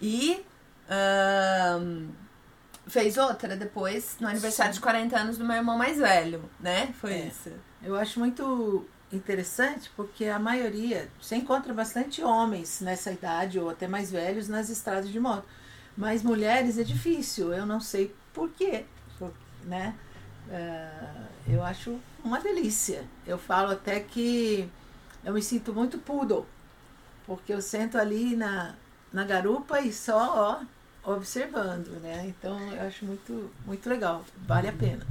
E 0.02 0.42
ahn, 0.90 2.08
fez 2.88 3.18
outra 3.18 3.58
depois, 3.58 4.16
no 4.22 4.28
aniversário 4.30 4.74
de 4.74 4.80
40 4.80 5.20
anos 5.20 5.38
do 5.38 5.44
meu 5.44 5.58
irmão 5.58 5.78
mais 5.78 5.98
velho, 5.98 6.50
né? 6.62 6.94
Foi 7.02 7.12
É. 7.12 7.26
isso. 7.28 7.52
Eu 7.84 7.98
acho 7.98 8.20
muito 8.20 8.88
interessante 9.12 9.92
porque 9.96 10.26
a 10.26 10.40
maioria, 10.40 11.10
você 11.22 11.36
encontra 11.36 11.74
bastante 11.74 12.24
homens 12.24 12.82
nessa 12.82 13.12
idade 13.12 13.60
ou 13.60 13.70
até 13.70 13.88
mais 13.88 14.12
velhos 14.12 14.48
nas 14.48 14.70
estradas 14.70 15.10
de 15.10 15.20
moto. 15.20 15.46
Mas 15.98 16.24
mulheres 16.24 16.78
é 16.78 16.84
difícil, 16.84 17.54
eu 17.54 17.66
não 17.66 17.80
sei 17.80 18.14
por 18.34 18.50
quê, 18.50 18.86
né? 19.64 19.96
Ah, 20.52 21.28
eu 21.48 21.64
acho 21.64 22.00
uma 22.24 22.40
delícia. 22.40 23.04
Eu 23.26 23.38
falo 23.38 23.72
até 23.72 24.00
que 24.00 24.70
eu 25.24 25.34
me 25.34 25.42
sinto 25.42 25.74
muito 25.74 25.98
poodle, 25.98 26.46
porque 27.26 27.54
eu 27.54 27.62
sento 27.62 27.98
ali 27.98 28.36
na, 28.36 28.76
na 29.12 29.24
garupa 29.24 29.80
e 29.80 29.92
só 29.92 30.62
ó, 31.04 31.14
observando, 31.14 32.00
né? 32.02 32.26
Então 32.28 32.60
eu 32.74 32.88
acho 32.88 33.06
muito, 33.06 33.52
muito 33.66 33.90
legal, 33.90 34.24
vale 34.46 34.68
a 34.68 34.74
pena. 34.74 35.06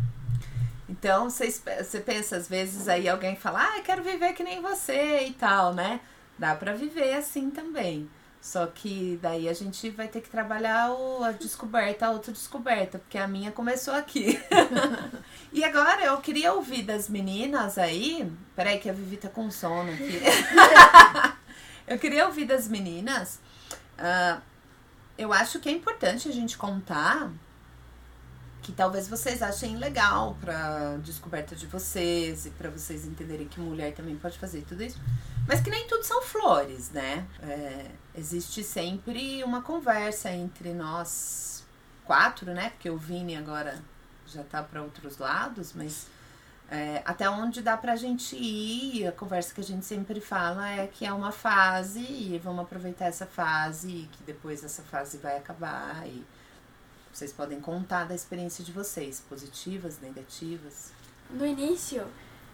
Então, 0.89 1.31
você 1.31 2.01
pensa, 2.05 2.37
às 2.37 2.49
vezes, 2.49 2.89
aí 2.89 3.09
alguém 3.09 3.37
fala, 3.37 3.61
ah, 3.71 3.79
eu 3.79 3.83
quero 3.83 4.03
viver 4.03 4.33
que 4.35 4.43
nem 4.45 4.61
você 4.61 5.25
e 5.27 5.33
tal, 5.33 5.73
né? 5.73 6.01
Dá 6.39 6.55
pra 6.55 6.75
viver 6.75 7.15
assim 7.15 7.51
também. 7.51 8.09
Só 8.41 8.67
que 8.67 9.19
daí 9.23 9.49
a 9.49 9.55
gente 9.55 9.89
vai 9.89 10.07
ter 10.07 10.21
que 10.21 10.29
trabalhar 10.29 10.93
o- 10.93 11.25
a 11.25 11.33
descoberta, 11.33 12.05
a 12.05 12.09
autodescoberta, 12.11 12.99
porque 12.99 13.17
a 13.17 13.27
minha 13.27 13.51
começou 13.51 13.95
aqui. 13.95 14.39
e 15.51 15.65
agora 15.65 16.05
eu 16.05 16.19
queria 16.19 16.53
ouvir 16.53 16.83
das 16.83 17.09
meninas 17.09 17.79
aí. 17.79 18.31
Peraí, 18.55 18.79
que 18.79 18.91
a 18.91 18.93
Vivi 18.93 19.17
tá 19.17 19.31
com 19.31 19.51
sono 19.51 19.91
aqui. 19.91 20.21
eu 21.89 21.99
queria 21.99 22.27
ouvir 22.27 22.45
das 22.45 22.69
meninas. 22.69 23.41
ah, 23.99 24.41
eu 25.17 25.33
acho 25.33 25.61
que 25.61 25.69
é 25.69 25.73
importante 25.73 26.29
a 26.29 26.33
gente 26.33 26.59
contar 26.59 27.31
que 28.65 28.73
talvez 28.73 29.07
vocês 29.07 29.43
achem 29.43 29.77
legal 29.77 30.39
pra 30.41 30.97
descoberta 31.03 31.55
de 31.55 31.67
vocês 31.67 32.47
e 32.47 32.51
pra 32.51 32.71
vocês 32.71 33.05
entenderem 33.05 33.47
que 33.47 33.61
mulher 33.61 33.93
também 33.93 34.17
pode 34.17 34.39
fazer 34.39 34.63
tudo 34.63 34.83
isso. 34.83 34.99
Mas 35.47 35.61
que 35.61 35.69
nem 35.69 35.87
tudo 35.87 36.03
são 36.03 36.23
flores, 36.23 36.91
né? 36.91 37.27
É, 37.43 37.91
existe 38.15 38.65
sempre 38.65 39.45
uma 39.45 39.61
conversa 39.61 40.31
entre 40.31 40.73
nós 40.73 41.63
quatro, 42.07 42.55
né? 42.55 42.71
Porque 42.71 42.89
o 42.89 42.97
Vini 42.97 43.37
agora 43.37 43.83
já 44.27 44.43
tá 44.43 44.63
pra 44.63 44.83
outros 44.83 45.19
lados, 45.19 45.75
mas 45.75 46.07
é, 46.71 47.03
até 47.05 47.29
onde 47.29 47.61
dá 47.61 47.77
pra 47.77 47.95
gente 47.97 48.35
ir, 48.35 49.07
a 49.07 49.13
conversa 49.13 49.53
que 49.53 49.61
a 49.61 49.65
gente 49.65 49.85
sempre 49.85 50.23
fala 50.23 50.67
é 50.71 50.87
que 50.87 51.05
é 51.05 51.13
uma 51.13 51.33
fase 51.33 52.01
e 52.01 52.41
vamos 52.43 52.65
aproveitar 52.65 53.05
essa 53.05 53.27
fase 53.27 53.91
e 53.91 54.09
que 54.11 54.23
depois 54.25 54.65
essa 54.65 54.83
fase 54.83 55.19
vai 55.19 55.37
acabar 55.37 56.09
e 56.09 56.25
vocês 57.15 57.33
podem 57.33 57.61
contar 57.61 58.05
da 58.05 58.15
experiência 58.15 58.65
de 58.65 58.73
vocês, 58.73 59.23
positivas, 59.29 60.01
negativas. 60.01 60.93
No 61.31 61.47
início, 61.47 62.05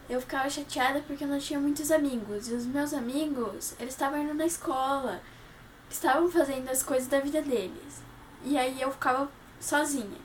eu 0.08 0.20
ficava 0.20 0.50
chateada 0.50 1.00
porque 1.06 1.24
eu 1.24 1.28
não 1.28 1.38
tinha 1.38 1.58
muitos 1.58 1.90
amigos. 1.90 2.48
E 2.48 2.54
os 2.54 2.66
meus 2.66 2.92
amigos, 2.92 3.74
eles 3.80 3.94
estavam 3.94 4.22
indo 4.22 4.34
na 4.34 4.44
escola, 4.44 5.22
estavam 5.88 6.30
fazendo 6.30 6.68
as 6.68 6.82
coisas 6.82 7.08
da 7.08 7.20
vida 7.20 7.40
deles. 7.40 8.02
E 8.44 8.58
aí 8.58 8.80
eu 8.80 8.92
ficava 8.92 9.30
sozinha. 9.58 10.18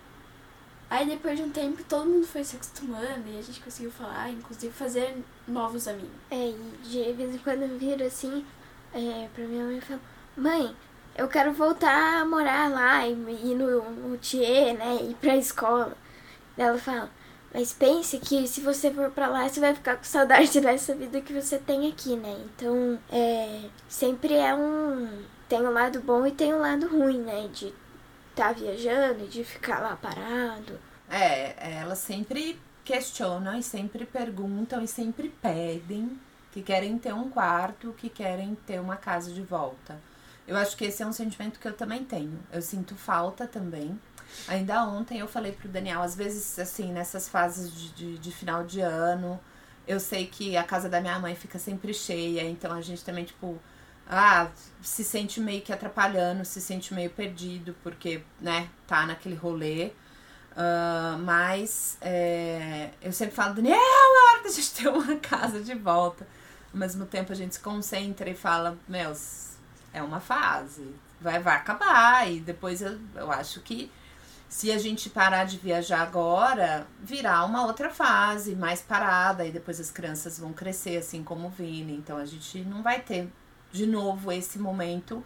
Aí 0.90 1.08
depois 1.08 1.38
de 1.38 1.44
um 1.44 1.50
tempo, 1.50 1.84
todo 1.84 2.10
mundo 2.10 2.28
foi 2.28 2.44
se 2.44 2.56
acostumando 2.56 3.28
e 3.28 3.40
a 3.40 3.42
gente 3.42 3.60
conseguiu 3.62 3.92
falar, 3.92 4.30
inclusive 4.30 4.72
fazer 4.74 5.18
novos 5.48 5.88
amigos. 5.88 6.12
É, 6.30 6.50
e 6.50 6.58
de 6.84 7.14
vez 7.14 7.36
em 7.36 7.38
quando 7.40 7.64
eu 7.64 7.78
viro 7.78 8.04
assim, 8.04 8.46
é, 8.94 9.28
pra 9.34 9.46
minha 9.46 9.64
mãe 9.64 9.78
e 9.78 9.82
falo, 9.82 10.02
mãe, 10.38 10.76
eu 11.16 11.28
quero 11.28 11.54
voltar 11.54 12.22
a 12.22 12.26
morar 12.26 12.70
lá 12.70 13.08
e 13.08 13.12
ir 13.12 13.56
no, 13.56 13.90
no 13.92 14.18
Thier, 14.18 14.78
né, 14.78 14.98
ir 15.02 15.16
pra 15.16 15.36
escola. 15.36 15.96
Ela 16.58 16.78
fala, 16.78 17.10
mas 17.54 17.72
pense 17.72 18.20
que 18.20 18.48
se 18.48 18.62
você 18.62 18.92
for 18.92 19.10
pra 19.12 19.28
lá, 19.28 19.48
você 19.48 19.60
vai 19.60 19.74
ficar 19.74 19.96
com 19.96 20.04
saudade 20.04 20.60
dessa 20.60 20.94
vida 20.94 21.22
que 21.22 21.34
você 21.34 21.58
tem 21.58 21.90
aqui, 21.90 22.16
né? 22.16 22.38
Então, 22.46 23.00
é, 23.10 23.62
sempre 23.88 24.34
é 24.34 24.54
um... 24.54 25.24
Tem 25.48 25.62
um 25.62 25.72
lado 25.72 26.02
bom 26.02 26.26
e 26.26 26.32
tem 26.32 26.54
um 26.54 26.60
lado 26.60 26.88
ruim, 26.88 27.20
né? 27.20 27.48
De 27.54 27.74
estar 28.32 28.54
viajando 28.54 29.24
e 29.24 29.28
de 29.28 29.44
ficar 29.44 29.80
lá 29.80 29.96
parado. 29.96 30.80
É, 31.10 31.80
elas 31.80 32.00
sempre 32.00 32.60
questionam 32.84 33.58
e 33.58 33.64
sempre 33.64 34.06
perguntam 34.06 34.82
e 34.82 34.88
sempre 34.88 35.30
pedem 35.30 36.20
que 36.52 36.62
querem 36.62 36.98
ter 36.98 37.14
um 37.14 37.30
quarto, 37.30 37.94
que 37.98 38.10
querem 38.10 38.56
ter 38.66 38.80
uma 38.80 38.96
casa 38.96 39.32
de 39.32 39.42
volta. 39.42 40.00
Eu 40.48 40.56
acho 40.58 40.78
que 40.78 40.86
esse 40.86 41.02
é 41.02 41.06
um 41.06 41.14
sentimento 41.14 41.60
que 41.60 41.68
eu 41.68 41.74
também 41.74 42.04
tenho. 42.04 42.40
Eu 42.52 42.62
sinto 42.62 42.96
falta 42.96 43.48
também. 43.48 44.00
Ainda 44.48 44.84
ontem 44.84 45.20
eu 45.20 45.28
falei 45.28 45.52
pro 45.52 45.68
Daniel, 45.68 46.02
às 46.02 46.16
vezes, 46.16 46.60
assim, 46.60 46.92
nessas 46.92 47.28
fases 47.30 47.72
de, 47.72 47.90
de, 47.94 48.18
de 48.18 48.32
final 48.32 48.64
de 48.64 48.82
ano, 48.82 49.40
eu 49.88 50.00
sei 50.00 50.28
que 50.28 50.58
a 50.58 50.64
casa 50.64 50.90
da 50.90 51.00
minha 51.02 51.18
mãe 51.20 51.36
fica 51.36 51.58
sempre 51.60 51.94
cheia, 51.94 52.44
então 52.44 52.72
a 52.74 52.82
gente 52.82 53.04
também, 53.04 53.24
tipo, 53.24 53.60
ah, 54.08 54.50
se 54.82 55.04
sente 55.04 55.40
meio 55.40 55.62
que 55.62 55.72
atrapalhando, 55.74 56.44
se 56.46 56.62
sente 56.62 56.94
meio 56.94 57.10
perdido, 57.10 57.76
porque, 57.84 58.24
né, 58.42 58.70
tá 58.88 59.06
naquele 59.06 59.36
rolê. 59.36 59.92
Ah, 60.56 61.18
mas 61.20 61.98
é, 62.02 62.92
eu 63.02 63.12
sempre 63.12 63.36
falo, 63.36 63.56
Daniel, 63.56 63.76
é 63.78 64.34
hora 64.34 64.44
da 64.44 64.50
gente 64.50 64.72
ter 64.74 64.88
uma 64.88 65.16
casa 65.18 65.62
de 65.62 65.74
volta. 65.76 66.28
Ao 66.74 66.80
mesmo 66.80 67.06
tempo 67.06 67.32
a 67.32 67.36
gente 67.36 67.56
se 67.56 67.60
concentra 67.62 68.30
e 68.30 68.36
fala, 68.36 68.78
meu, 68.88 69.14
é 69.96 70.04
uma 70.04 70.20
fase, 70.20 70.94
vai, 71.22 71.40
vai 71.40 71.56
acabar. 71.56 72.30
E 72.30 72.40
depois 72.40 72.82
eu, 72.82 73.00
eu 73.16 73.32
acho 73.32 73.62
que 73.62 73.90
se 74.50 74.72
a 74.72 74.78
gente 74.78 75.10
parar 75.10 75.46
de 75.46 75.58
viajar 75.58 76.02
agora, 76.02 76.86
virá 77.02 77.44
uma 77.46 77.66
outra 77.66 77.90
fase, 77.90 78.56
mais 78.56 78.82
parada, 78.82 79.46
e 79.46 79.52
depois 79.52 79.80
as 79.80 79.90
crianças 79.90 80.38
vão 80.38 80.54
crescer, 80.54 80.98
assim 80.98 81.24
como 81.24 81.48
o 81.48 81.50
Vini. 81.50 81.94
Então 81.94 82.18
a 82.18 82.26
gente 82.26 82.60
não 82.60 82.84
vai 82.84 83.02
ter 83.02 83.30
de 83.72 83.86
novo 83.86 84.32
esse 84.32 84.60
momento 84.60 85.24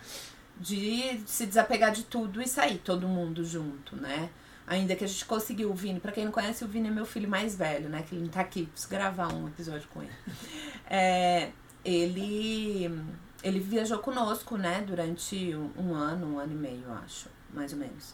de 0.60 1.21
se 1.25 1.45
desapegar 1.45 1.91
de 1.91 2.03
tudo 2.03 2.41
e 2.41 2.47
sair 2.47 2.77
todo 2.77 3.08
mundo 3.08 3.43
junto, 3.43 3.95
né? 3.95 4.29
Ainda 4.67 4.95
que 4.95 5.03
a 5.03 5.08
gente 5.08 5.25
conseguiu 5.25 5.71
o 5.71 5.73
Vini. 5.73 5.99
Pra 5.99 6.12
quem 6.12 6.25
não 6.25 6.32
conhece, 6.32 6.63
o 6.63 6.67
Vini 6.67 6.89
é 6.89 6.91
meu 6.91 7.05
filho 7.05 7.27
mais 7.27 7.55
velho, 7.55 7.89
né? 7.89 8.03
Que 8.08 8.13
ele 8.13 8.25
não 8.25 8.29
tá 8.29 8.41
aqui. 8.41 8.67
Preciso 8.67 8.89
gravar 8.89 9.34
um 9.34 9.47
episódio 9.47 9.88
com 9.89 10.03
ele. 10.03 10.13
É, 10.91 11.51
ele, 11.86 12.91
ele 13.43 13.60
viajou 13.60 13.99
conosco, 13.99 14.58
né? 14.58 14.84
Durante 14.86 15.56
um, 15.78 15.93
ano, 15.93 16.36
um 16.36 16.39
ano 16.39 16.52
e 16.52 16.56
meio, 16.56 16.84
acho. 17.06 17.28
Mais 17.54 17.73
ou 17.73 17.80
menos. 17.80 18.13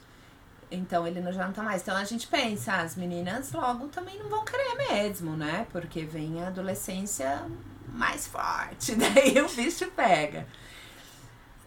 Então 0.72 1.06
ele 1.06 1.20
não- 1.22 1.32
já 1.32 1.46
não 1.46 1.54
tá 1.54 1.62
mais. 1.64 1.82
Então 1.82 1.96
a 1.96 2.04
gente 2.04 2.28
pensa, 2.28 2.74
ah, 2.74 2.82
as 2.82 2.96
meninas 2.96 3.52
logo 3.52 3.88
também 3.90 4.18
não 4.20 4.30
vão 4.30 4.44
querer 4.46 4.76
mesmo, 4.92 5.36
né? 5.38 5.68
Porque 5.72 6.04
vem 6.06 6.44
a 6.44 6.48
adolescência 6.48 7.44
mais 7.94 8.28
forte. 8.28 8.96
Daí 8.96 9.40
o 9.42 9.50
bicho 9.50 9.90
pega. 9.92 10.48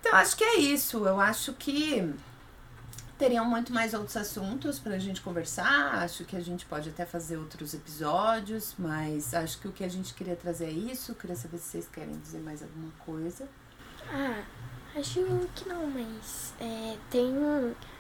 Então 0.01 0.15
acho 0.15 0.37
que 0.37 0.45
é 0.45 0.57
isso. 0.59 1.05
Eu 1.07 1.21
acho 1.21 1.53
que 1.55 2.13
teriam 3.19 3.45
muito 3.45 3.73
mais 3.73 3.93
outros 3.93 4.17
assuntos 4.17 4.79
pra 4.79 4.99
gente 4.99 5.21
conversar. 5.21 5.97
Acho 5.97 6.25
que 6.25 6.37
a 6.37 6.41
gente 6.41 6.65
pode 6.65 6.89
até 6.89 7.05
fazer 7.05 7.37
outros 7.37 7.75
episódios, 7.75 8.75
mas 8.79 9.35
acho 9.35 9.59
que 9.59 9.69
o 9.69 9.73
que 9.73 9.85
a 9.85 9.89
gente 9.89 10.15
queria 10.15 10.37
trazer 10.37 10.67
é 10.67 10.71
isso. 10.71 11.15
Queria 11.15 11.37
saber 11.37 11.59
se 11.59 11.65
vocês 11.65 11.89
querem 11.89 12.17
dizer 12.19 12.39
mais 12.39 12.63
alguma 12.63 12.93
coisa. 13.05 13.49
Ah, 14.11 14.43
acho 14.97 15.21
que 15.55 15.69
não, 15.69 15.87
mas 15.89 16.55
é, 16.61 16.97
tem 17.11 17.35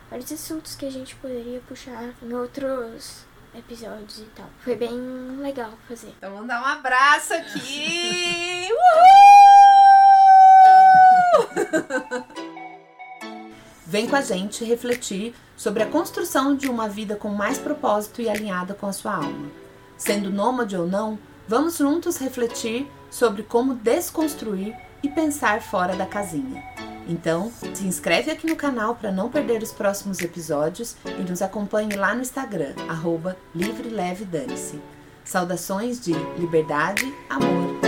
vários 0.08 0.32
assuntos 0.32 0.74
que 0.74 0.86
a 0.86 0.90
gente 0.90 1.16
poderia 1.16 1.60
puxar 1.60 2.14
em 2.22 2.32
outros 2.32 3.26
episódios 3.54 4.20
e 4.20 4.26
tal. 4.36 4.48
Foi 4.60 4.76
bem 4.76 4.96
legal 5.40 5.72
fazer. 5.88 6.14
Então 6.16 6.32
vamos 6.32 6.48
dar 6.48 6.62
um 6.62 6.66
abraço 6.66 7.34
aqui! 7.34 8.68
Uhul! 11.90 12.28
Vem 13.88 14.06
com 14.06 14.16
a 14.16 14.20
gente 14.20 14.66
refletir 14.66 15.34
sobre 15.56 15.82
a 15.82 15.86
construção 15.86 16.54
de 16.54 16.68
uma 16.68 16.90
vida 16.90 17.16
com 17.16 17.30
mais 17.30 17.56
propósito 17.56 18.20
e 18.20 18.28
alinhada 18.28 18.74
com 18.74 18.86
a 18.86 18.92
sua 18.92 19.14
alma. 19.14 19.48
Sendo 19.96 20.30
nômade 20.30 20.76
ou 20.76 20.86
não, 20.86 21.18
vamos 21.48 21.78
juntos 21.78 22.18
refletir 22.18 22.86
sobre 23.10 23.42
como 23.42 23.74
desconstruir 23.74 24.76
e 25.02 25.08
pensar 25.08 25.62
fora 25.62 25.96
da 25.96 26.04
casinha. 26.04 26.62
Então, 27.08 27.50
se 27.72 27.86
inscreve 27.86 28.30
aqui 28.30 28.46
no 28.46 28.56
canal 28.56 28.94
para 28.94 29.10
não 29.10 29.30
perder 29.30 29.62
os 29.62 29.72
próximos 29.72 30.20
episódios 30.20 30.94
e 31.06 31.22
nos 31.22 31.40
acompanhe 31.40 31.96
lá 31.96 32.14
no 32.14 32.20
Instagram, 32.20 32.74
arroba 32.90 33.38
Livre 33.54 33.88
Leve 33.88 34.26
Dane-se. 34.26 34.78
Saudações 35.24 35.98
de 35.98 36.12
liberdade, 36.38 37.10
amor. 37.30 37.87